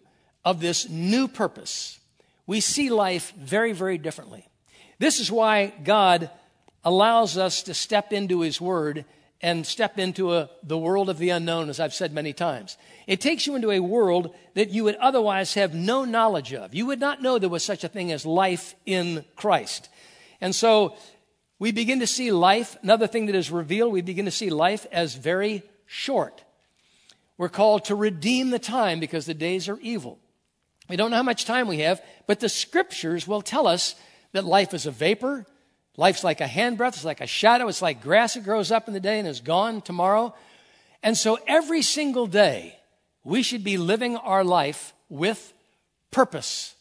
of 0.50 0.60
this 0.60 0.90
new 0.90 1.28
purpose, 1.28 2.00
we 2.48 2.60
see 2.60 2.90
life 2.90 3.32
very, 3.38 3.72
very 3.72 4.00
differently. 4.00 4.48
This 4.98 5.20
is 5.20 5.32
why 5.32 5.72
God 5.84 6.32
allows 6.84 7.38
us 7.38 7.62
to 7.64 7.76
step 7.76 8.12
into 8.12 8.42
His 8.42 8.60
Word 8.60 9.06
and 9.42 9.64
step 9.64 10.00
into 10.00 10.34
a, 10.34 10.50
the 10.64 10.78
world 10.78 11.08
of 11.08 11.20
the 11.20 11.30
unknown, 11.30 11.70
as 11.70 11.80
I've 11.80 11.94
said 11.94 12.14
many 12.14 12.34
times. 12.34 12.78
It 13.06 13.22
takes 13.22 13.46
you 13.46 13.56
into 13.56 13.70
a 13.70 13.80
world 13.80 14.34
that 14.56 14.72
you 14.72 14.86
would 14.86 14.96
otherwise 14.96 15.54
have 15.54 15.76
no 15.76 16.04
knowledge 16.04 16.52
of. 16.52 16.74
You 16.74 16.88
would 16.88 17.00
not 17.00 17.22
know 17.22 17.38
there 17.38 17.48
was 17.48 17.64
such 17.64 17.84
a 17.84 17.88
thing 17.88 18.12
as 18.12 18.26
life 18.26 18.74
in 18.88 19.24
Christ. 19.36 19.88
And 20.42 20.56
so 20.56 20.98
we 21.60 21.72
begin 21.72 22.00
to 22.00 22.08
see 22.08 22.32
life, 22.32 22.76
another 22.82 23.06
thing 23.06 23.28
that 23.28 23.36
is 23.36 23.52
revealed, 23.52 23.94
we 23.94 24.02
begin 24.02 24.26
to 24.26 24.32
see 24.32 24.50
life 24.50 24.88
as 24.92 25.14
very 25.14 25.62
short. 25.86 26.44
We're 27.38 27.50
called 27.50 27.86
to 27.86 27.96
redeem 27.96 28.50
the 28.50 28.58
time 28.58 29.00
because 29.00 29.28
the 29.28 29.36
days 29.36 29.70
are 29.70 29.80
evil. 29.80 30.18
We 30.90 30.96
don't 30.96 31.12
know 31.12 31.18
how 31.18 31.24
much 31.24 31.46
time 31.46 31.68
we 31.68 31.80
have, 31.80 32.02
but 32.28 32.40
the 32.40 32.50
scriptures 32.50 33.28
will 33.28 33.42
tell 33.42 33.68
us 33.68 33.96
that 34.34 34.44
life 34.44 34.74
is 34.74 34.86
a 34.86 34.92
vapor, 34.92 35.46
Life's 36.00 36.24
like 36.24 36.40
a 36.40 36.46
handbreadth, 36.46 36.94
it's 36.94 37.04
like 37.04 37.20
a 37.20 37.28
shadow, 37.28 37.68
it's 37.68 37.82
like 37.82 38.02
grass 38.02 38.36
that 38.36 38.46
grows 38.46 38.72
up 38.72 38.88
in 38.88 38.94
the 38.94 39.02
day 39.02 39.20
and 39.20 39.28
is 39.28 39.42
gone 39.42 39.82
tomorrow. 39.82 40.34
And 41.04 41.18
so 41.18 41.38
every 41.46 41.82
single 41.82 42.26
day, 42.26 42.80
we 43.26 43.44
should 43.44 43.66
be 43.66 43.78
living 43.78 44.16
our 44.16 44.46
life 44.46 44.94
with 45.10 45.54
purpose, 46.10 46.74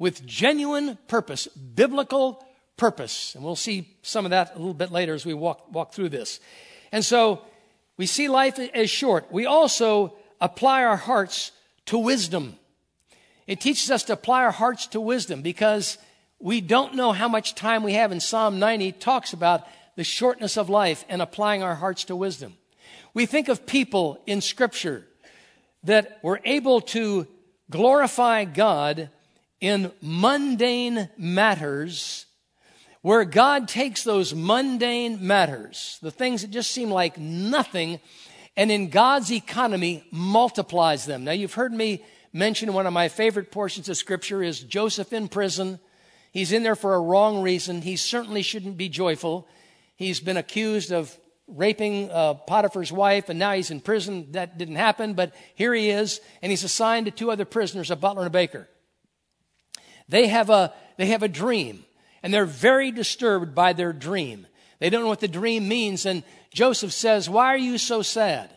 with 0.00 0.26
genuine 0.26 0.98
purpose, 1.06 1.46
biblical 1.46 2.44
purpose. 2.76 3.36
And 3.36 3.44
we'll 3.44 3.54
see 3.54 3.96
some 4.02 4.24
of 4.24 4.32
that 4.32 4.56
a 4.56 4.58
little 4.58 4.74
bit 4.74 4.90
later 4.90 5.14
as 5.14 5.24
we 5.24 5.32
walk, 5.32 5.72
walk 5.72 5.94
through 5.94 6.08
this. 6.08 6.40
And 6.90 7.04
so 7.04 7.42
we 7.96 8.06
see 8.06 8.26
life 8.26 8.58
as 8.58 8.90
short. 8.90 9.30
We 9.30 9.46
also 9.46 10.16
apply 10.40 10.82
our 10.82 10.96
hearts 10.96 11.52
to 11.86 11.98
wisdom. 11.98 12.56
It 13.50 13.60
teaches 13.60 13.90
us 13.90 14.04
to 14.04 14.12
apply 14.12 14.44
our 14.44 14.52
hearts 14.52 14.86
to 14.86 15.00
wisdom 15.00 15.42
because 15.42 15.98
we 16.38 16.60
don't 16.60 16.94
know 16.94 17.10
how 17.10 17.26
much 17.26 17.56
time 17.56 17.82
we 17.82 17.94
have. 17.94 18.12
And 18.12 18.22
Psalm 18.22 18.60
90 18.60 18.92
talks 18.92 19.32
about 19.32 19.66
the 19.96 20.04
shortness 20.04 20.56
of 20.56 20.70
life 20.70 21.04
and 21.08 21.20
applying 21.20 21.60
our 21.60 21.74
hearts 21.74 22.04
to 22.04 22.14
wisdom. 22.14 22.56
We 23.12 23.26
think 23.26 23.48
of 23.48 23.66
people 23.66 24.22
in 24.24 24.40
Scripture 24.40 25.04
that 25.82 26.20
were 26.22 26.40
able 26.44 26.80
to 26.80 27.26
glorify 27.68 28.44
God 28.44 29.10
in 29.60 29.90
mundane 30.00 31.10
matters 31.18 32.26
where 33.02 33.24
God 33.24 33.66
takes 33.66 34.04
those 34.04 34.32
mundane 34.32 35.26
matters, 35.26 35.98
the 36.02 36.12
things 36.12 36.42
that 36.42 36.52
just 36.52 36.70
seem 36.70 36.88
like 36.88 37.18
nothing, 37.18 37.98
and 38.56 38.70
in 38.70 38.90
God's 38.90 39.32
economy 39.32 40.04
multiplies 40.12 41.04
them. 41.04 41.24
Now, 41.24 41.32
you've 41.32 41.54
heard 41.54 41.72
me 41.72 42.04
mention 42.32 42.72
one 42.72 42.86
of 42.86 42.92
my 42.92 43.08
favorite 43.08 43.50
portions 43.50 43.88
of 43.88 43.96
Scripture 43.96 44.42
is 44.42 44.60
Joseph 44.60 45.12
in 45.12 45.28
prison. 45.28 45.80
He's 46.32 46.52
in 46.52 46.62
there 46.62 46.76
for 46.76 46.94
a 46.94 47.00
wrong 47.00 47.42
reason. 47.42 47.82
He 47.82 47.96
certainly 47.96 48.42
shouldn't 48.42 48.76
be 48.76 48.88
joyful. 48.88 49.48
He's 49.96 50.20
been 50.20 50.36
accused 50.36 50.92
of 50.92 51.16
raping 51.48 52.10
uh, 52.10 52.34
Potiphar's 52.34 52.92
wife, 52.92 53.28
and 53.28 53.38
now 53.38 53.52
he's 53.52 53.70
in 53.70 53.80
prison. 53.80 54.32
That 54.32 54.56
didn't 54.56 54.76
happen, 54.76 55.14
but 55.14 55.34
here 55.54 55.74
he 55.74 55.90
is, 55.90 56.20
and 56.42 56.50
he's 56.50 56.64
assigned 56.64 57.06
to 57.06 57.12
two 57.12 57.30
other 57.30 57.44
prisoners, 57.44 57.90
a 57.90 57.96
butler 57.96 58.22
and 58.22 58.28
a 58.28 58.30
baker. 58.30 58.68
They 60.08 60.28
have 60.28 60.50
a, 60.50 60.72
they 60.96 61.06
have 61.06 61.22
a 61.22 61.28
dream, 61.28 61.84
and 62.22 62.32
they're 62.32 62.46
very 62.46 62.92
disturbed 62.92 63.54
by 63.54 63.72
their 63.72 63.92
dream. 63.92 64.46
They 64.78 64.90
don't 64.90 65.02
know 65.02 65.08
what 65.08 65.20
the 65.20 65.28
dream 65.28 65.68
means, 65.68 66.06
and 66.06 66.22
Joseph 66.52 66.92
says, 66.92 67.28
Why 67.28 67.46
are 67.46 67.58
you 67.58 67.78
so 67.78 68.02
sad? 68.02 68.50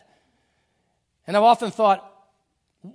And 1.26 1.36
I've 1.36 1.42
often 1.42 1.70
thought, 1.70 2.10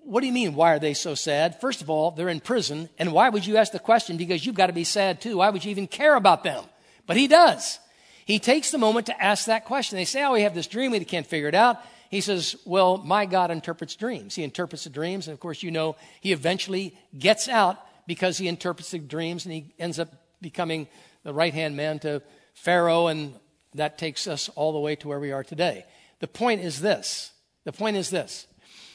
what 0.03 0.21
do 0.21 0.27
you 0.27 0.33
mean, 0.33 0.53
why 0.53 0.75
are 0.75 0.79
they 0.79 0.93
so 0.93 1.15
sad? 1.15 1.59
First 1.59 1.81
of 1.81 1.89
all, 1.89 2.11
they're 2.11 2.29
in 2.29 2.41
prison, 2.41 2.89
and 2.99 3.11
why 3.11 3.29
would 3.29 3.45
you 3.45 3.57
ask 3.57 3.71
the 3.71 3.79
question? 3.79 4.17
Because 4.17 4.45
you've 4.45 4.53
got 4.53 4.67
to 4.67 4.73
be 4.73 4.83
sad 4.83 5.19
too. 5.19 5.37
Why 5.37 5.49
would 5.49 5.65
you 5.65 5.71
even 5.71 5.87
care 5.87 6.15
about 6.15 6.43
them? 6.43 6.63
But 7.07 7.17
he 7.17 7.27
does. 7.27 7.79
He 8.25 8.37
takes 8.37 8.69
the 8.69 8.77
moment 8.77 9.07
to 9.07 9.23
ask 9.23 9.45
that 9.45 9.65
question. 9.65 9.95
They 9.95 10.05
say, 10.05 10.23
Oh, 10.23 10.33
we 10.33 10.43
have 10.43 10.53
this 10.53 10.67
dream, 10.67 10.91
we 10.91 11.03
can't 11.05 11.25
figure 11.25 11.47
it 11.47 11.55
out. 11.55 11.77
He 12.11 12.21
says, 12.21 12.55
Well, 12.65 12.97
my 12.97 13.25
God 13.25 13.49
interprets 13.49 13.95
dreams. 13.95 14.35
He 14.35 14.43
interprets 14.43 14.83
the 14.83 14.91
dreams, 14.91 15.27
and 15.27 15.33
of 15.33 15.39
course, 15.39 15.63
you 15.63 15.71
know, 15.71 15.95
he 16.21 16.33
eventually 16.33 16.95
gets 17.17 17.49
out 17.49 17.79
because 18.05 18.37
he 18.37 18.47
interprets 18.47 18.91
the 18.91 18.99
dreams, 18.99 19.45
and 19.45 19.53
he 19.53 19.73
ends 19.79 19.97
up 19.97 20.13
becoming 20.39 20.87
the 21.23 21.33
right 21.33 21.53
hand 21.53 21.75
man 21.75 21.97
to 21.99 22.21
Pharaoh, 22.53 23.07
and 23.07 23.33
that 23.73 23.97
takes 23.97 24.27
us 24.27 24.49
all 24.49 24.71
the 24.71 24.79
way 24.79 24.95
to 24.97 25.07
where 25.07 25.19
we 25.19 25.31
are 25.31 25.43
today. 25.43 25.85
The 26.19 26.27
point 26.27 26.61
is 26.61 26.79
this 26.79 27.31
the 27.63 27.71
point 27.71 27.97
is 27.97 28.11
this. 28.11 28.45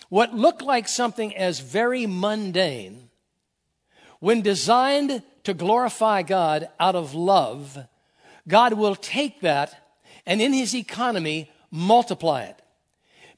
What 0.08 0.34
looked 0.34 0.62
like 0.62 0.88
something 0.88 1.36
as 1.36 1.60
very 1.60 2.06
mundane, 2.06 3.10
when 4.20 4.42
designed 4.42 5.22
to 5.44 5.54
glorify 5.54 6.22
God 6.22 6.68
out 6.80 6.94
of 6.94 7.14
love, 7.14 7.78
God 8.48 8.74
will 8.74 8.94
take 8.94 9.40
that 9.40 9.98
and 10.26 10.40
in 10.40 10.52
his 10.52 10.74
economy 10.74 11.50
multiply 11.70 12.44
it. 12.44 12.60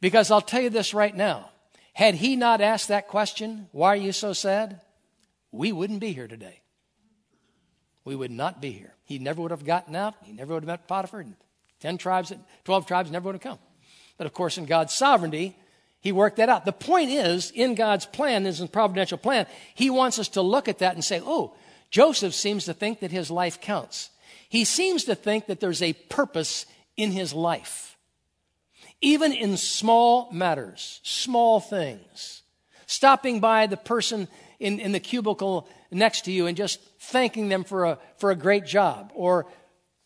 Because 0.01 0.31
I'll 0.31 0.41
tell 0.41 0.61
you 0.61 0.71
this 0.71 0.95
right 0.95 1.15
now 1.15 1.51
had 1.95 2.15
he 2.17 2.37
not 2.37 2.61
asked 2.61 2.89
that 2.89 3.09
question, 3.09 3.69
why 3.73 3.89
are 3.89 3.97
you 3.97 4.13
so 4.13 4.35
sad? 4.35 4.83
We 5.51 5.73
wouldn't 5.73 6.01
be 6.01 6.13
here 6.13 6.29
today. 6.29 6.61
We 8.05 8.15
would 8.15 8.31
not 8.31 8.61
be 8.61 8.71
here. 8.71 8.93
He 9.05 9.19
never 9.19 9.41
would 9.41 9.51
have 9.51 9.65
gotten 9.65 9.97
out. 9.97 10.15
He 10.23 10.33
never 10.33 10.53
would 10.53 10.63
have 10.65 10.69
met 10.69 10.87
Potiphar. 10.87 11.21
And 11.21 11.37
10 11.81 11.97
tribes, 11.97 12.33
12 12.65 12.87
tribes 12.87 13.11
never 13.11 13.25
would 13.25 13.37
have 13.37 13.43
come. 13.43 13.59
But 14.19 14.27
of 14.27 14.35
course, 14.35 14.59
in 14.59 14.67
God's 14.67 14.93
sovereignty, 14.93 15.57
he 16.07 16.13
worked 16.13 16.37
that 16.37 16.49
out. 16.49 16.65
The 16.65 16.71
point 16.71 17.11
is, 17.11 17.51
in 17.51 17.75
God's 17.75 18.07
plan, 18.07 18.43
in 18.43 18.55
his 18.55 18.61
providential 18.69 19.19
plan, 19.19 19.45
he 19.75 19.91
wants 19.91 20.21
us 20.21 20.29
to 20.29 20.41
look 20.41 20.69
at 20.69 20.79
that 20.79 20.95
and 20.95 21.05
say, 21.05 21.21
oh, 21.25 21.57
Joseph 21.91 22.33
seems 22.33 22.67
to 22.67 22.75
think 22.75 23.01
that 23.01 23.11
his 23.11 23.29
life 23.29 23.61
counts. 23.61 24.11
He 24.49 24.65
seems 24.65 25.03
to 25.07 25.17
think 25.17 25.47
that 25.47 25.59
there's 25.59 25.83
a 25.83 25.95
purpose 25.95 26.65
in 26.97 27.11
his 27.11 27.35
life. 27.35 27.97
Even 29.01 29.33
in 29.33 29.57
small 29.57 30.31
matters, 30.31 31.01
small 31.03 31.59
things. 31.59 32.43
Stopping 32.87 33.41
by 33.41 33.67
the 33.67 33.77
person 33.77 34.29
in, 34.61 34.79
in 34.79 34.93
the 34.93 35.01
cubicle 35.01 35.69
next 35.91 36.27
to 36.27 36.31
you 36.31 36.47
and 36.47 36.57
just 36.57 36.79
thanking 37.01 37.49
them 37.49 37.65
for 37.65 37.85
a, 37.85 37.99
for 38.19 38.31
a 38.31 38.37
great 38.37 38.65
job 38.65 39.11
or 39.13 39.47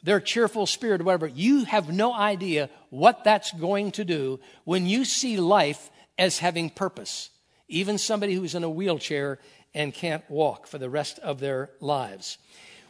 their 0.03 0.21
cheerful 0.21 0.67
spirit 0.67 1.03
whatever. 1.03 1.27
You 1.27 1.65
have 1.65 1.93
no 1.93 2.13
idea 2.13 2.71
what 2.91 3.25
that's 3.25 3.53
going 3.53 3.93
to 3.93 4.05
do 4.05 4.41
when 4.65 4.87
you 4.87 5.05
see 5.05 5.37
life 5.37 5.91
as 6.19 6.39
having 6.39 6.71
purpose. 6.71 7.31
Even 7.69 7.99
somebody 7.99 8.35
who's 8.35 8.55
in 8.55 8.65
a 8.65 8.71
wheelchair 8.71 9.39
and 9.75 9.95
can't 9.95 10.29
walk 10.29 10.67
for 10.67 10.79
the 10.79 10.91
rest 10.91 11.19
of 11.21 11.41
their 11.41 11.71
lives. 11.81 12.39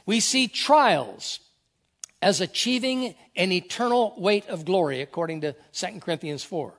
We 0.07 0.21
see 0.21 0.49
trials 0.49 1.41
as 2.23 2.41
achieving 2.41 3.15
an 3.37 3.53
eternal 3.53 4.15
weight 4.17 4.47
of 4.49 4.65
glory, 4.65 5.01
according 5.01 5.43
to 5.43 5.55
2 5.73 6.01
Corinthians 6.01 6.45
4. 6.45 6.75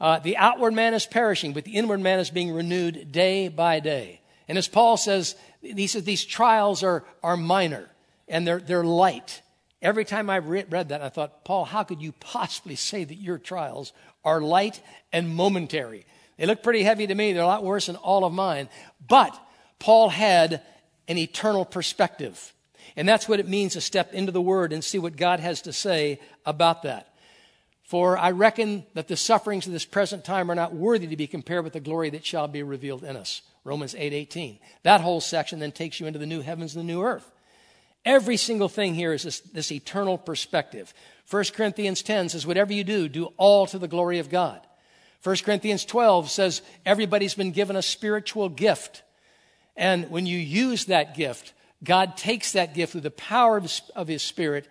Uh, 0.00 0.18
the 0.18 0.36
outward 0.36 0.72
man 0.72 0.94
is 0.94 1.06
perishing, 1.06 1.52
but 1.52 1.64
the 1.64 1.76
inward 1.76 2.00
man 2.00 2.18
is 2.18 2.30
being 2.30 2.52
renewed 2.52 3.12
day 3.12 3.48
by 3.48 3.80
day. 3.80 4.20
And 4.48 4.56
as 4.56 4.68
Paul 4.68 4.96
says, 4.96 5.36
he 5.60 5.86
says 5.86 6.04
these 6.04 6.24
trials 6.24 6.82
are, 6.82 7.04
are 7.22 7.36
minor 7.36 7.88
and 8.30 8.46
they're, 8.46 8.60
they're 8.60 8.84
light. 8.84 9.42
Every 9.82 10.04
time 10.04 10.30
I 10.30 10.36
read, 10.36 10.72
read 10.72 10.90
that, 10.90 11.02
I 11.02 11.08
thought, 11.08 11.44
Paul, 11.44 11.64
how 11.64 11.82
could 11.82 12.00
you 12.00 12.12
possibly 12.12 12.76
say 12.76 13.04
that 13.04 13.14
your 13.14 13.38
trials 13.38 13.92
are 14.24 14.40
light 14.40 14.80
and 15.12 15.34
momentary? 15.34 16.06
They 16.38 16.46
look 16.46 16.62
pretty 16.62 16.82
heavy 16.82 17.06
to 17.06 17.14
me. 17.14 17.32
They're 17.32 17.42
a 17.42 17.46
lot 17.46 17.64
worse 17.64 17.86
than 17.86 17.96
all 17.96 18.24
of 18.24 18.32
mine. 18.32 18.68
But 19.06 19.38
Paul 19.78 20.08
had 20.08 20.62
an 21.08 21.18
eternal 21.18 21.64
perspective. 21.64 22.54
And 22.96 23.08
that's 23.08 23.28
what 23.28 23.40
it 23.40 23.48
means 23.48 23.74
to 23.74 23.80
step 23.80 24.14
into 24.14 24.32
the 24.32 24.40
Word 24.40 24.72
and 24.72 24.82
see 24.82 24.98
what 24.98 25.16
God 25.16 25.40
has 25.40 25.62
to 25.62 25.72
say 25.72 26.20
about 26.46 26.82
that. 26.84 27.14
For 27.82 28.16
I 28.16 28.30
reckon 28.30 28.86
that 28.94 29.08
the 29.08 29.16
sufferings 29.16 29.66
of 29.66 29.72
this 29.72 29.84
present 29.84 30.24
time 30.24 30.50
are 30.50 30.54
not 30.54 30.74
worthy 30.74 31.08
to 31.08 31.16
be 31.16 31.26
compared 31.26 31.64
with 31.64 31.72
the 31.72 31.80
glory 31.80 32.10
that 32.10 32.24
shall 32.24 32.46
be 32.46 32.62
revealed 32.62 33.02
in 33.02 33.16
us. 33.16 33.42
Romans 33.64 33.94
8 33.98 34.12
18. 34.12 34.58
That 34.84 35.00
whole 35.00 35.20
section 35.20 35.58
then 35.58 35.72
takes 35.72 35.98
you 35.98 36.06
into 36.06 36.18
the 36.18 36.26
new 36.26 36.40
heavens 36.40 36.76
and 36.76 36.88
the 36.88 36.92
new 36.92 37.02
earth. 37.02 37.30
Every 38.04 38.36
single 38.36 38.68
thing 38.68 38.94
here 38.94 39.12
is 39.12 39.24
this, 39.24 39.40
this 39.40 39.72
eternal 39.72 40.16
perspective. 40.16 40.94
1 41.30 41.44
Corinthians 41.54 42.02
10 42.02 42.30
says, 42.30 42.46
Whatever 42.46 42.72
you 42.72 42.84
do, 42.84 43.08
do 43.08 43.26
all 43.36 43.66
to 43.66 43.78
the 43.78 43.88
glory 43.88 44.18
of 44.18 44.30
God. 44.30 44.60
1 45.22 45.36
Corinthians 45.44 45.84
12 45.84 46.30
says, 46.30 46.62
Everybody's 46.86 47.34
been 47.34 47.52
given 47.52 47.76
a 47.76 47.82
spiritual 47.82 48.48
gift. 48.48 49.02
And 49.76 50.10
when 50.10 50.26
you 50.26 50.38
use 50.38 50.86
that 50.86 51.14
gift, 51.14 51.52
God 51.84 52.16
takes 52.16 52.52
that 52.52 52.74
gift 52.74 52.92
through 52.92 53.02
the 53.02 53.10
power 53.10 53.56
of 53.58 53.64
his, 53.64 53.82
of 53.94 54.08
his 54.08 54.22
Spirit 54.22 54.66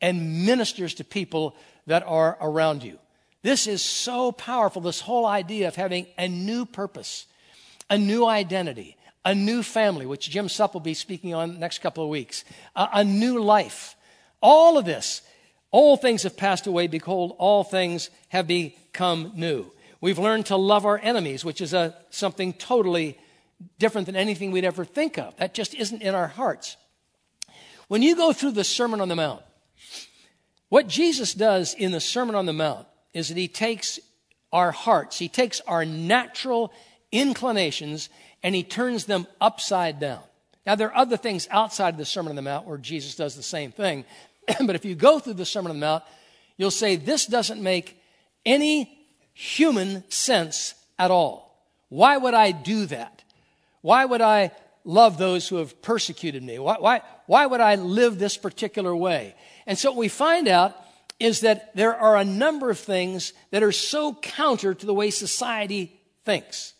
and 0.00 0.46
ministers 0.46 0.94
to 0.94 1.04
people 1.04 1.56
that 1.86 2.04
are 2.06 2.38
around 2.40 2.84
you. 2.84 2.98
This 3.42 3.66
is 3.66 3.82
so 3.82 4.32
powerful, 4.32 4.82
this 4.82 5.00
whole 5.00 5.26
idea 5.26 5.68
of 5.68 5.76
having 5.76 6.06
a 6.16 6.28
new 6.28 6.66
purpose, 6.66 7.26
a 7.88 7.98
new 7.98 8.26
identity, 8.26 8.96
a 9.24 9.34
new 9.34 9.62
family, 9.62 10.06
which 10.06 10.30
Jim 10.30 10.46
Supp 10.46 10.74
will 10.74 10.80
be 10.80 10.94
speaking 10.94 11.34
on 11.34 11.58
next 11.58 11.80
couple 11.80 12.04
of 12.04 12.10
weeks, 12.10 12.44
a, 12.76 12.88
a 12.94 13.04
new 13.04 13.42
life. 13.42 13.96
All 14.40 14.78
of 14.78 14.84
this, 14.84 15.22
all 15.70 15.96
things 15.96 16.22
have 16.22 16.36
passed 16.36 16.66
away. 16.66 16.86
Behold, 16.86 17.34
all 17.38 17.64
things 17.64 18.10
have 18.28 18.46
become 18.46 19.32
new. 19.34 19.70
We've 20.00 20.18
learned 20.18 20.46
to 20.46 20.56
love 20.56 20.86
our 20.86 20.98
enemies, 20.98 21.44
which 21.44 21.60
is 21.60 21.74
a, 21.74 21.96
something 22.10 22.52
totally 22.52 23.18
different 23.78 24.06
than 24.06 24.16
anything 24.16 24.52
we'd 24.52 24.64
ever 24.64 24.84
think 24.84 25.18
of. 25.18 25.36
That 25.36 25.54
just 25.54 25.74
isn't 25.74 26.02
in 26.02 26.14
our 26.14 26.28
hearts. 26.28 26.76
When 27.88 28.02
you 28.02 28.14
go 28.14 28.32
through 28.32 28.52
the 28.52 28.64
Sermon 28.64 29.00
on 29.00 29.08
the 29.08 29.16
Mount, 29.16 29.42
what 30.68 30.86
Jesus 30.86 31.34
does 31.34 31.74
in 31.74 31.90
the 31.92 32.00
Sermon 32.00 32.34
on 32.34 32.46
the 32.46 32.52
Mount 32.52 32.86
is 33.14 33.28
that 33.28 33.36
he 33.36 33.48
takes 33.48 33.98
our 34.52 34.70
hearts, 34.70 35.18
he 35.18 35.28
takes 35.28 35.60
our 35.62 35.84
natural 35.84 36.72
inclinations, 37.10 38.08
and 38.42 38.54
he 38.54 38.62
turns 38.62 39.04
them 39.04 39.26
upside 39.40 40.00
down. 40.00 40.22
Now, 40.66 40.74
there 40.74 40.88
are 40.88 40.96
other 40.96 41.16
things 41.16 41.48
outside 41.50 41.94
of 41.94 41.98
the 41.98 42.04
Sermon 42.04 42.30
on 42.30 42.36
the 42.36 42.42
Mount 42.42 42.66
where 42.66 42.78
Jesus 42.78 43.14
does 43.14 43.34
the 43.34 43.42
same 43.42 43.72
thing. 43.72 44.04
but 44.66 44.76
if 44.76 44.84
you 44.84 44.94
go 44.94 45.18
through 45.18 45.34
the 45.34 45.46
Sermon 45.46 45.70
on 45.70 45.80
the 45.80 45.86
Mount, 45.86 46.04
you'll 46.56 46.70
say, 46.70 46.96
This 46.96 47.26
doesn't 47.26 47.62
make 47.62 48.00
any 48.44 48.98
human 49.32 50.04
sense 50.10 50.74
at 50.98 51.10
all. 51.10 51.48
Why 51.88 52.16
would 52.16 52.34
I 52.34 52.50
do 52.50 52.86
that? 52.86 53.22
Why 53.80 54.04
would 54.04 54.20
I 54.20 54.50
love 54.84 55.16
those 55.16 55.48
who 55.48 55.56
have 55.56 55.80
persecuted 55.80 56.42
me? 56.42 56.58
Why, 56.58 56.76
why, 56.78 57.02
why 57.26 57.46
would 57.46 57.60
I 57.60 57.76
live 57.76 58.18
this 58.18 58.36
particular 58.36 58.94
way? 58.94 59.34
And 59.66 59.78
so 59.78 59.90
what 59.90 59.98
we 59.98 60.08
find 60.08 60.48
out 60.48 60.76
is 61.20 61.40
that 61.40 61.74
there 61.74 61.96
are 61.96 62.16
a 62.16 62.24
number 62.24 62.70
of 62.70 62.78
things 62.78 63.32
that 63.50 63.62
are 63.62 63.72
so 63.72 64.14
counter 64.14 64.74
to 64.74 64.86
the 64.86 64.94
way 64.94 65.10
society 65.10 65.98
thinks. 66.24 66.74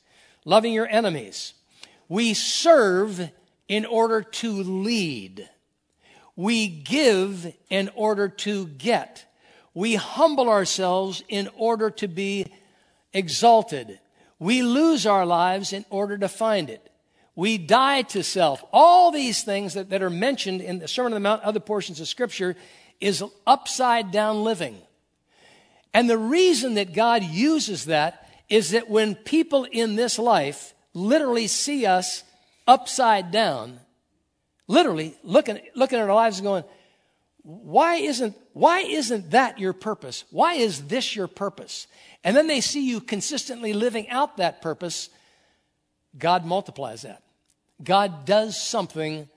Loving 0.49 0.73
your 0.73 0.89
enemies. 0.89 1.53
We 2.09 2.33
serve 2.33 3.31
in 3.69 3.85
order 3.85 4.23
to 4.23 4.51
lead. 4.51 5.47
We 6.37 6.69
give 6.69 7.53
in 7.69 7.91
order 7.95 8.31
to 8.31 8.67
get. 8.67 9.27
We 9.75 9.97
humble 9.97 10.49
ourselves 10.49 11.23
in 11.29 11.51
order 11.55 11.91
to 11.91 12.09
be 12.09 12.47
exalted. 13.13 14.01
We 14.39 14.63
lose 14.63 15.05
our 15.05 15.27
lives 15.27 15.75
in 15.75 15.85
order 15.91 16.17
to 16.17 16.31
find 16.31 16.71
it. 16.71 16.91
We 17.37 17.59
die 17.59 18.01
to 18.01 18.23
self. 18.23 18.65
All 18.73 19.11
these 19.11 19.43
things 19.43 19.75
that, 19.75 19.91
that 19.91 20.03
are 20.03 20.09
mentioned 20.09 20.63
in 20.63 20.79
the 20.79 20.89
Sermon 20.89 21.13
on 21.13 21.17
the 21.17 21.29
Mount, 21.29 21.43
other 21.43 21.61
portions 21.61 22.01
of 22.01 22.09
Scripture, 22.09 22.57
is 23.03 23.23
upside 23.47 24.13
down 24.13 24.45
living. 24.45 24.79
And 25.93 26.09
the 26.09 26.17
reason 26.17 26.73
that 26.77 26.95
God 26.95 27.23
uses 27.23 27.85
that 27.85 28.25
is 28.49 28.71
that 28.71 28.89
when 28.89 29.15
people 29.15 29.65
in 29.65 29.97
this 29.97 30.19
life 30.19 30.75
literally 30.95 31.47
see 31.47 31.87
us 31.87 32.25
upside 32.67 33.31
down, 33.31 33.81
literally 34.67 35.15
looking, 35.23 35.59
looking 35.75 35.99
at 35.99 36.09
our 36.09 36.15
lives 36.15 36.39
and 36.39 36.47
going, 36.47 36.65
why 37.43 37.97
isn't, 37.97 38.37
why 38.53 38.81
isn't 38.81 39.31
that 39.31 39.59
your 39.59 39.73
purpose? 39.73 40.25
Why 40.31 40.55
is 40.55 40.87
this 40.89 41.17
your 41.17 41.29
purpose? 41.29 41.87
And 42.25 42.37
then 42.37 42.47
they 42.47 42.61
see 42.61 42.87
you 42.87 43.01
consistently 43.01 43.73
living 43.73 44.09
out 44.11 44.37
that 44.37 44.61
purpose. 44.61 45.09
God 46.17 46.45
multiplies 46.45 47.03
that. 47.03 47.23
God 47.83 48.25
does 48.25 48.61
something 48.61 49.29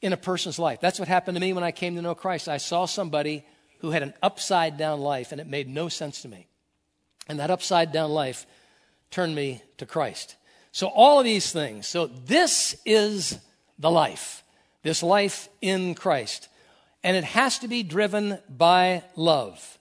in 0.00 0.12
a 0.12 0.16
person's 0.16 0.58
life. 0.58 0.80
That's 0.80 0.98
what 0.98 1.08
happened 1.08 1.36
to 1.36 1.40
me 1.40 1.52
when 1.52 1.64
I 1.64 1.72
came 1.72 1.96
to 1.96 2.02
know 2.02 2.14
Christ. 2.14 2.48
I 2.48 2.58
saw 2.58 2.86
somebody 2.86 3.44
who 3.80 3.90
had 3.90 4.02
an 4.02 4.14
upside 4.22 4.76
down 4.78 5.00
life 5.00 5.32
and 5.32 5.40
it 5.40 5.46
made 5.46 5.68
no 5.68 5.88
sense 5.88 6.22
to 6.22 6.28
me. 6.28 6.46
And 7.28 7.38
that 7.38 7.50
upside 7.50 7.92
down 7.92 8.10
life 8.10 8.46
turned 9.10 9.34
me 9.34 9.62
to 9.78 9.86
Christ. 9.86 10.36
So, 10.72 10.88
all 10.88 11.18
of 11.18 11.24
these 11.24 11.52
things. 11.52 11.86
So, 11.86 12.06
this 12.06 12.76
is 12.84 13.38
the 13.78 13.90
life, 13.90 14.42
this 14.82 15.02
life 15.02 15.48
in 15.60 15.94
Christ. 15.94 16.48
And 17.04 17.16
it 17.16 17.24
has 17.24 17.58
to 17.60 17.68
be 17.68 17.82
driven 17.82 18.38
by 18.48 19.02
love. 19.16 19.78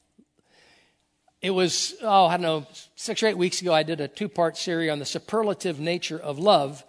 It 1.42 1.52
was, 1.52 1.96
oh, 2.02 2.26
I 2.26 2.34
don't 2.34 2.42
know, 2.42 2.68
six 2.96 3.24
or 3.24 3.28
eight 3.28 3.38
weeks 3.38 3.62
ago, 3.62 3.74
I 3.74 3.84
did 3.84 4.00
a 4.00 4.08
two 4.08 4.30
part 4.30 4.58
series 4.58 4.92
on 4.92 5.00
the 5.00 5.06
superlative 5.06 5.80
nature 5.80 6.20
of 6.20 6.38
love. 6.38 6.84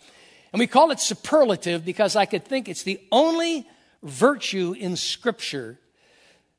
And 0.53 0.61
we 0.61 0.67
call 0.67 0.91
it 0.91 1.01
superlative 1.01 1.85
because 1.85 2.17
I 2.17 2.27
could 2.27 2.45
think 2.45 2.69
it's 2.69 2.83
the 2.83 3.01
only 3.11 3.67
virtue 4.03 4.75
in 4.79 4.97
Scripture 4.97 5.79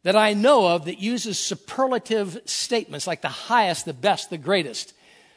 that 0.03 0.15
I 0.15 0.33
know 0.33 0.67
of 0.67 0.85
that 0.85 0.99
uses 0.99 1.39
superlative 1.39 2.37
statements 2.45 3.07
like 3.07 3.21
the 3.21 3.29
highest, 3.29 3.85
the 3.85 3.93
best, 3.93 4.29
the 4.29 4.37
greatest. 4.37 4.93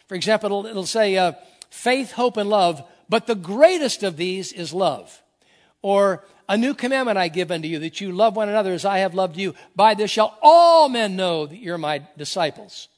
For 0.09 0.14
example, 0.14 0.46
it'll, 0.46 0.66
it'll 0.66 0.87
say 0.87 1.16
uh, 1.16 1.33
faith, 1.70 2.12
hope, 2.12 2.37
and 2.37 2.50
love, 2.50 2.83
but 3.09 3.26
the 3.26 3.35
greatest 3.35 4.02
of 4.02 4.16
these 4.16 4.52
is 4.52 4.72
love. 4.72 5.22
Or 5.83 6.24
a 6.48 6.57
new 6.57 6.74
commandment 6.74 7.18
I 7.18 7.29
give 7.29 7.50
unto 7.50 7.68
you, 7.68 7.79
that 7.81 8.00
you 8.00 8.12
love 8.12 8.37
one 8.37 8.48
another 8.48 8.72
as 8.72 8.85
I 8.85 8.98
have 8.98 9.14
loved 9.14 9.37
you. 9.37 9.55
By 9.74 9.94
this 9.94 10.11
shall 10.11 10.37
all 10.42 10.88
men 10.88 11.16
know 11.16 11.46
that 11.46 11.59
you're 11.59 11.79
my 11.79 12.02
disciples. 12.16 12.88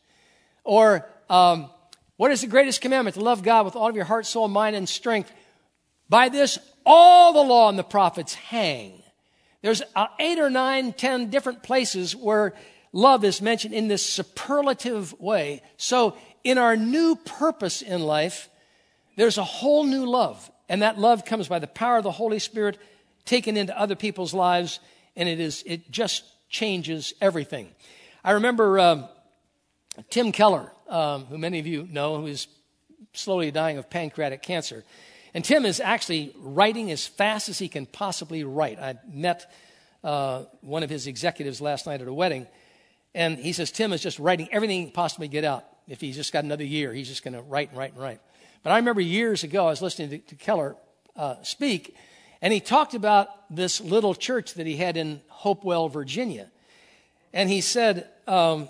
Or, 0.64 1.06
um, 1.30 1.70
what 2.16 2.32
is 2.32 2.40
the 2.40 2.46
greatest 2.46 2.80
commandment? 2.80 3.14
To 3.14 3.20
love 3.20 3.42
God 3.42 3.64
with 3.64 3.76
all 3.76 3.88
of 3.88 3.96
your 3.96 4.04
heart, 4.04 4.26
soul, 4.26 4.48
mind, 4.48 4.74
and 4.74 4.88
strength. 4.88 5.32
By 6.08 6.28
this, 6.28 6.58
all 6.84 7.32
the 7.32 7.42
law 7.42 7.68
and 7.68 7.78
the 7.78 7.84
prophets 7.84 8.34
hang. 8.34 9.02
There's 9.62 9.82
uh, 9.96 10.06
eight 10.18 10.38
or 10.38 10.50
nine, 10.50 10.92
ten 10.92 11.30
different 11.30 11.62
places 11.62 12.14
where 12.14 12.54
love 12.92 13.24
is 13.24 13.42
mentioned 13.42 13.74
in 13.74 13.88
this 13.88 14.04
superlative 14.04 15.18
way. 15.20 15.62
So, 15.76 16.16
in 16.44 16.58
our 16.58 16.76
new 16.76 17.16
purpose 17.16 17.82
in 17.82 18.00
life, 18.02 18.48
there's 19.16 19.38
a 19.38 19.44
whole 19.44 19.84
new 19.84 20.06
love. 20.06 20.50
And 20.68 20.82
that 20.82 20.98
love 20.98 21.24
comes 21.24 21.48
by 21.48 21.58
the 21.58 21.66
power 21.66 21.96
of 21.96 22.04
the 22.04 22.12
Holy 22.12 22.38
Spirit 22.38 22.78
taken 23.24 23.56
into 23.56 23.78
other 23.78 23.96
people's 23.96 24.32
lives, 24.32 24.80
and 25.16 25.28
it, 25.28 25.40
is, 25.40 25.62
it 25.66 25.90
just 25.90 26.24
changes 26.48 27.12
everything. 27.20 27.68
I 28.24 28.32
remember 28.32 28.78
um, 28.78 29.08
Tim 30.10 30.32
Keller, 30.32 30.72
um, 30.88 31.24
who 31.26 31.36
many 31.36 31.58
of 31.58 31.66
you 31.66 31.88
know, 31.90 32.20
who 32.20 32.26
is 32.26 32.46
slowly 33.12 33.50
dying 33.50 33.78
of 33.78 33.90
pancreatic 33.90 34.42
cancer. 34.42 34.84
And 35.38 35.44
Tim 35.44 35.64
is 35.64 35.78
actually 35.78 36.34
writing 36.40 36.90
as 36.90 37.06
fast 37.06 37.48
as 37.48 37.60
he 37.60 37.68
can 37.68 37.86
possibly 37.86 38.42
write. 38.42 38.80
I 38.80 38.96
met 39.08 39.48
uh, 40.02 40.46
one 40.62 40.82
of 40.82 40.90
his 40.90 41.06
executives 41.06 41.60
last 41.60 41.86
night 41.86 42.02
at 42.02 42.08
a 42.08 42.12
wedding, 42.12 42.48
and 43.14 43.38
he 43.38 43.52
says 43.52 43.70
Tim 43.70 43.92
is 43.92 44.02
just 44.02 44.18
writing 44.18 44.48
everything 44.50 44.80
he 44.80 44.84
can 44.86 44.92
possibly 44.92 45.28
get 45.28 45.44
out. 45.44 45.64
If 45.86 46.00
he's 46.00 46.16
just 46.16 46.32
got 46.32 46.42
another 46.42 46.64
year, 46.64 46.92
he's 46.92 47.06
just 47.06 47.22
going 47.22 47.34
to 47.34 47.40
write 47.40 47.68
and 47.68 47.78
write 47.78 47.92
and 47.92 48.02
write. 48.02 48.20
But 48.64 48.72
I 48.72 48.78
remember 48.78 49.00
years 49.00 49.44
ago, 49.44 49.68
I 49.68 49.70
was 49.70 49.80
listening 49.80 50.10
to, 50.10 50.18
to 50.18 50.34
Keller 50.34 50.74
uh, 51.14 51.36
speak, 51.44 51.94
and 52.42 52.52
he 52.52 52.58
talked 52.58 52.94
about 52.94 53.28
this 53.48 53.80
little 53.80 54.16
church 54.16 54.54
that 54.54 54.66
he 54.66 54.76
had 54.76 54.96
in 54.96 55.20
Hopewell, 55.28 55.88
Virginia. 55.88 56.50
And 57.32 57.48
he 57.48 57.60
said, 57.60 58.08
um, 58.26 58.66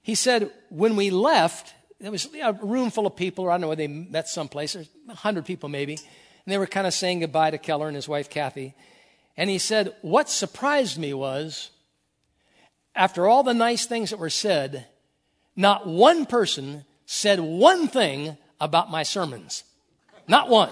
he 0.00 0.14
said, 0.14 0.50
when 0.70 0.96
we 0.96 1.10
left, 1.10 1.74
there 2.00 2.10
was 2.10 2.28
a 2.42 2.52
room 2.52 2.90
full 2.90 3.06
of 3.06 3.16
people, 3.16 3.44
or 3.44 3.50
I 3.50 3.54
don't 3.54 3.62
know 3.62 3.66
where 3.68 3.76
they 3.76 3.88
met 3.88 4.28
someplace, 4.28 4.74
there's 4.74 4.88
100 5.06 5.44
people 5.44 5.68
maybe, 5.68 5.94
and 5.94 6.52
they 6.52 6.58
were 6.58 6.66
kind 6.66 6.86
of 6.86 6.94
saying 6.94 7.20
goodbye 7.20 7.50
to 7.50 7.58
Keller 7.58 7.86
and 7.86 7.96
his 7.96 8.08
wife 8.08 8.28
Kathy. 8.28 8.74
And 9.36 9.50
he 9.50 9.58
said, 9.58 9.94
What 10.02 10.28
surprised 10.28 10.98
me 10.98 11.14
was, 11.14 11.70
after 12.94 13.26
all 13.26 13.42
the 13.42 13.54
nice 13.54 13.86
things 13.86 14.10
that 14.10 14.18
were 14.18 14.30
said, 14.30 14.86
not 15.54 15.86
one 15.86 16.26
person 16.26 16.84
said 17.06 17.40
one 17.40 17.88
thing 17.88 18.36
about 18.60 18.90
my 18.90 19.02
sermons. 19.02 19.64
Not 20.28 20.48
one. 20.48 20.70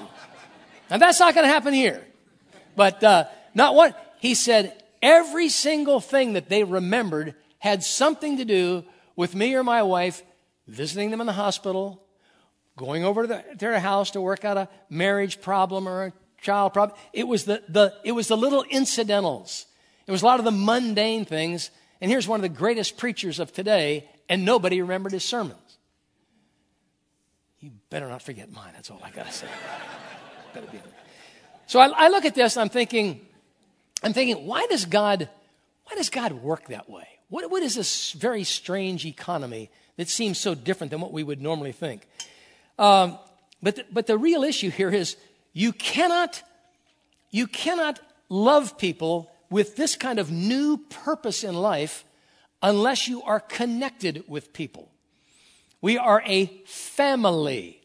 And 0.90 1.00
that's 1.00 1.20
not 1.20 1.34
going 1.34 1.46
to 1.46 1.52
happen 1.52 1.74
here. 1.74 2.04
But 2.76 3.02
uh, 3.02 3.24
not 3.54 3.74
one. 3.74 3.94
He 4.18 4.34
said 4.34 4.82
every 5.02 5.48
single 5.48 6.00
thing 6.00 6.34
that 6.34 6.48
they 6.48 6.64
remembered 6.64 7.34
had 7.58 7.82
something 7.82 8.38
to 8.38 8.44
do 8.44 8.84
with 9.16 9.34
me 9.34 9.54
or 9.54 9.62
my 9.62 9.82
wife 9.82 10.22
visiting 10.66 11.10
them 11.10 11.20
in 11.20 11.26
the 11.26 11.32
hospital, 11.32 12.02
going 12.76 13.04
over 13.04 13.22
to 13.22 13.28
the, 13.28 13.44
their 13.56 13.78
house 13.78 14.10
to 14.12 14.20
work 14.20 14.44
out 14.44 14.56
a 14.56 14.68
marriage 14.88 15.40
problem 15.40 15.88
or 15.88 16.06
a 16.06 16.12
child 16.40 16.72
problem. 16.72 16.98
It 17.12 17.26
was 17.26 17.44
the, 17.44 17.62
the, 17.68 17.94
it 18.04 18.12
was 18.12 18.28
the 18.28 18.36
little 18.36 18.64
incidentals. 18.64 19.66
It 20.06 20.12
was 20.12 20.22
a 20.22 20.26
lot 20.26 20.38
of 20.38 20.44
the 20.44 20.50
mundane 20.50 21.24
things. 21.24 21.70
And 22.00 22.10
here's 22.10 22.28
one 22.28 22.38
of 22.38 22.42
the 22.42 22.48
greatest 22.48 22.96
preachers 22.96 23.38
of 23.38 23.52
today, 23.52 24.08
and 24.28 24.44
nobody 24.44 24.80
remembered 24.80 25.12
his 25.12 25.24
sermons. 25.24 25.58
You 27.60 27.70
better 27.88 28.08
not 28.08 28.20
forget 28.20 28.52
mine. 28.52 28.72
That's 28.74 28.90
all 28.90 29.00
I 29.02 29.10
got 29.10 29.26
to 29.26 29.32
say. 29.32 29.46
so 31.66 31.80
I, 31.80 31.88
I 31.88 32.08
look 32.08 32.26
at 32.26 32.34
this, 32.34 32.56
I'm 32.56 32.68
thinking, 32.68 33.24
I'm 34.02 34.12
thinking, 34.12 34.46
why 34.46 34.66
does 34.68 34.84
God, 34.84 35.30
why 35.84 35.96
does 35.96 36.10
God 36.10 36.32
work 36.32 36.68
that 36.68 36.90
way? 36.90 37.08
What, 37.28 37.50
what 37.50 37.62
is 37.62 37.74
this 37.74 38.12
very 38.12 38.44
strange 38.44 39.06
economy 39.06 39.70
that 39.96 40.08
seems 40.08 40.38
so 40.38 40.54
different 40.54 40.90
than 40.90 41.00
what 41.00 41.12
we 41.12 41.22
would 41.22 41.40
normally 41.40 41.72
think. 41.72 42.06
Um, 42.78 43.18
but, 43.62 43.76
the, 43.76 43.84
but 43.92 44.06
the 44.06 44.18
real 44.18 44.42
issue 44.42 44.70
here 44.70 44.90
is 44.90 45.16
you 45.52 45.72
cannot, 45.72 46.42
you 47.30 47.46
cannot 47.46 48.00
love 48.28 48.76
people 48.76 49.30
with 49.50 49.76
this 49.76 49.96
kind 49.96 50.18
of 50.18 50.30
new 50.30 50.78
purpose 50.78 51.44
in 51.44 51.54
life 51.54 52.04
unless 52.62 53.08
you 53.08 53.22
are 53.22 53.40
connected 53.40 54.24
with 54.26 54.52
people. 54.52 54.90
We 55.80 55.98
are 55.98 56.22
a 56.26 56.46
family. 56.66 57.80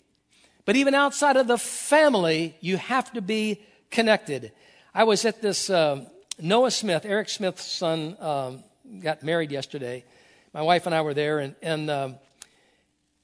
But 0.65 0.76
even 0.76 0.95
outside 0.95 1.36
of 1.36 1.48
the 1.48 1.58
family, 1.58 2.56
you 2.62 2.78
have 2.78 3.12
to 3.13 3.22
be 3.22 3.62
connected. 3.91 4.52
I 4.93 5.04
was 5.04 5.26
at 5.26 5.41
this 5.41 5.69
uh, 5.69 6.06
Noah 6.41 6.72
Smith, 6.72 7.06
Eric 7.06 7.30
Smith's 7.30 7.65
son, 7.65 8.15
um, 8.19 8.63
got 9.02 9.22
married 9.22 9.52
yesterday 9.52 10.04
my 10.53 10.62
wife 10.62 10.85
and 10.85 10.95
I 10.95 11.01
were 11.01 11.13
there, 11.13 11.39
and, 11.39 11.55
and 11.62 11.89
um, 11.89 12.15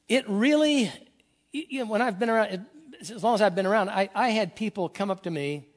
it 0.08 0.26
really, 0.28 0.92
you 1.52 1.80
know, 1.80 1.90
when 1.90 2.02
I've 2.02 2.20
been 2.20 2.30
around, 2.30 2.66
as 3.02 3.24
long 3.24 3.36
as 3.36 3.42
I've 3.42 3.56
been 3.56 3.66
around, 3.66 3.90
I, 3.90 4.10
I 4.14 4.30
had 4.30 4.56
people 4.56 4.90
come 4.90 5.10
up 5.10 5.24
to 5.24 5.32
me, 5.32 5.68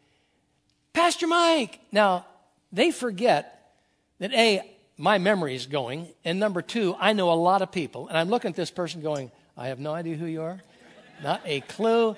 Pastor 0.93 1.27
Mike. 1.27 1.81
Now, 1.93 2.27
they 2.73 2.91
forget 2.91 3.73
that 4.19 4.33
A, 4.33 4.63
my 4.97 5.19
memory 5.19 5.55
is 5.55 5.67
going, 5.67 6.09
and 6.25 6.39
number 6.41 6.61
two, 6.61 6.95
I 6.99 7.13
know 7.13 7.33
a 7.33 7.35
lot 7.35 7.63
of 7.63 7.73
people, 7.73 8.09
and 8.09 8.19
I'm 8.19 8.29
looking 8.29 8.51
at 8.51 8.57
this 8.57 8.71
person 8.71 9.01
going, 9.01 9.31
I 9.57 9.69
have 9.69 9.79
no 9.79 9.95
idea 9.95 10.17
who 10.17 10.27
you 10.27 10.43
are, 10.43 10.61
not 11.23 11.41
a 11.45 11.61
clue. 11.63 12.17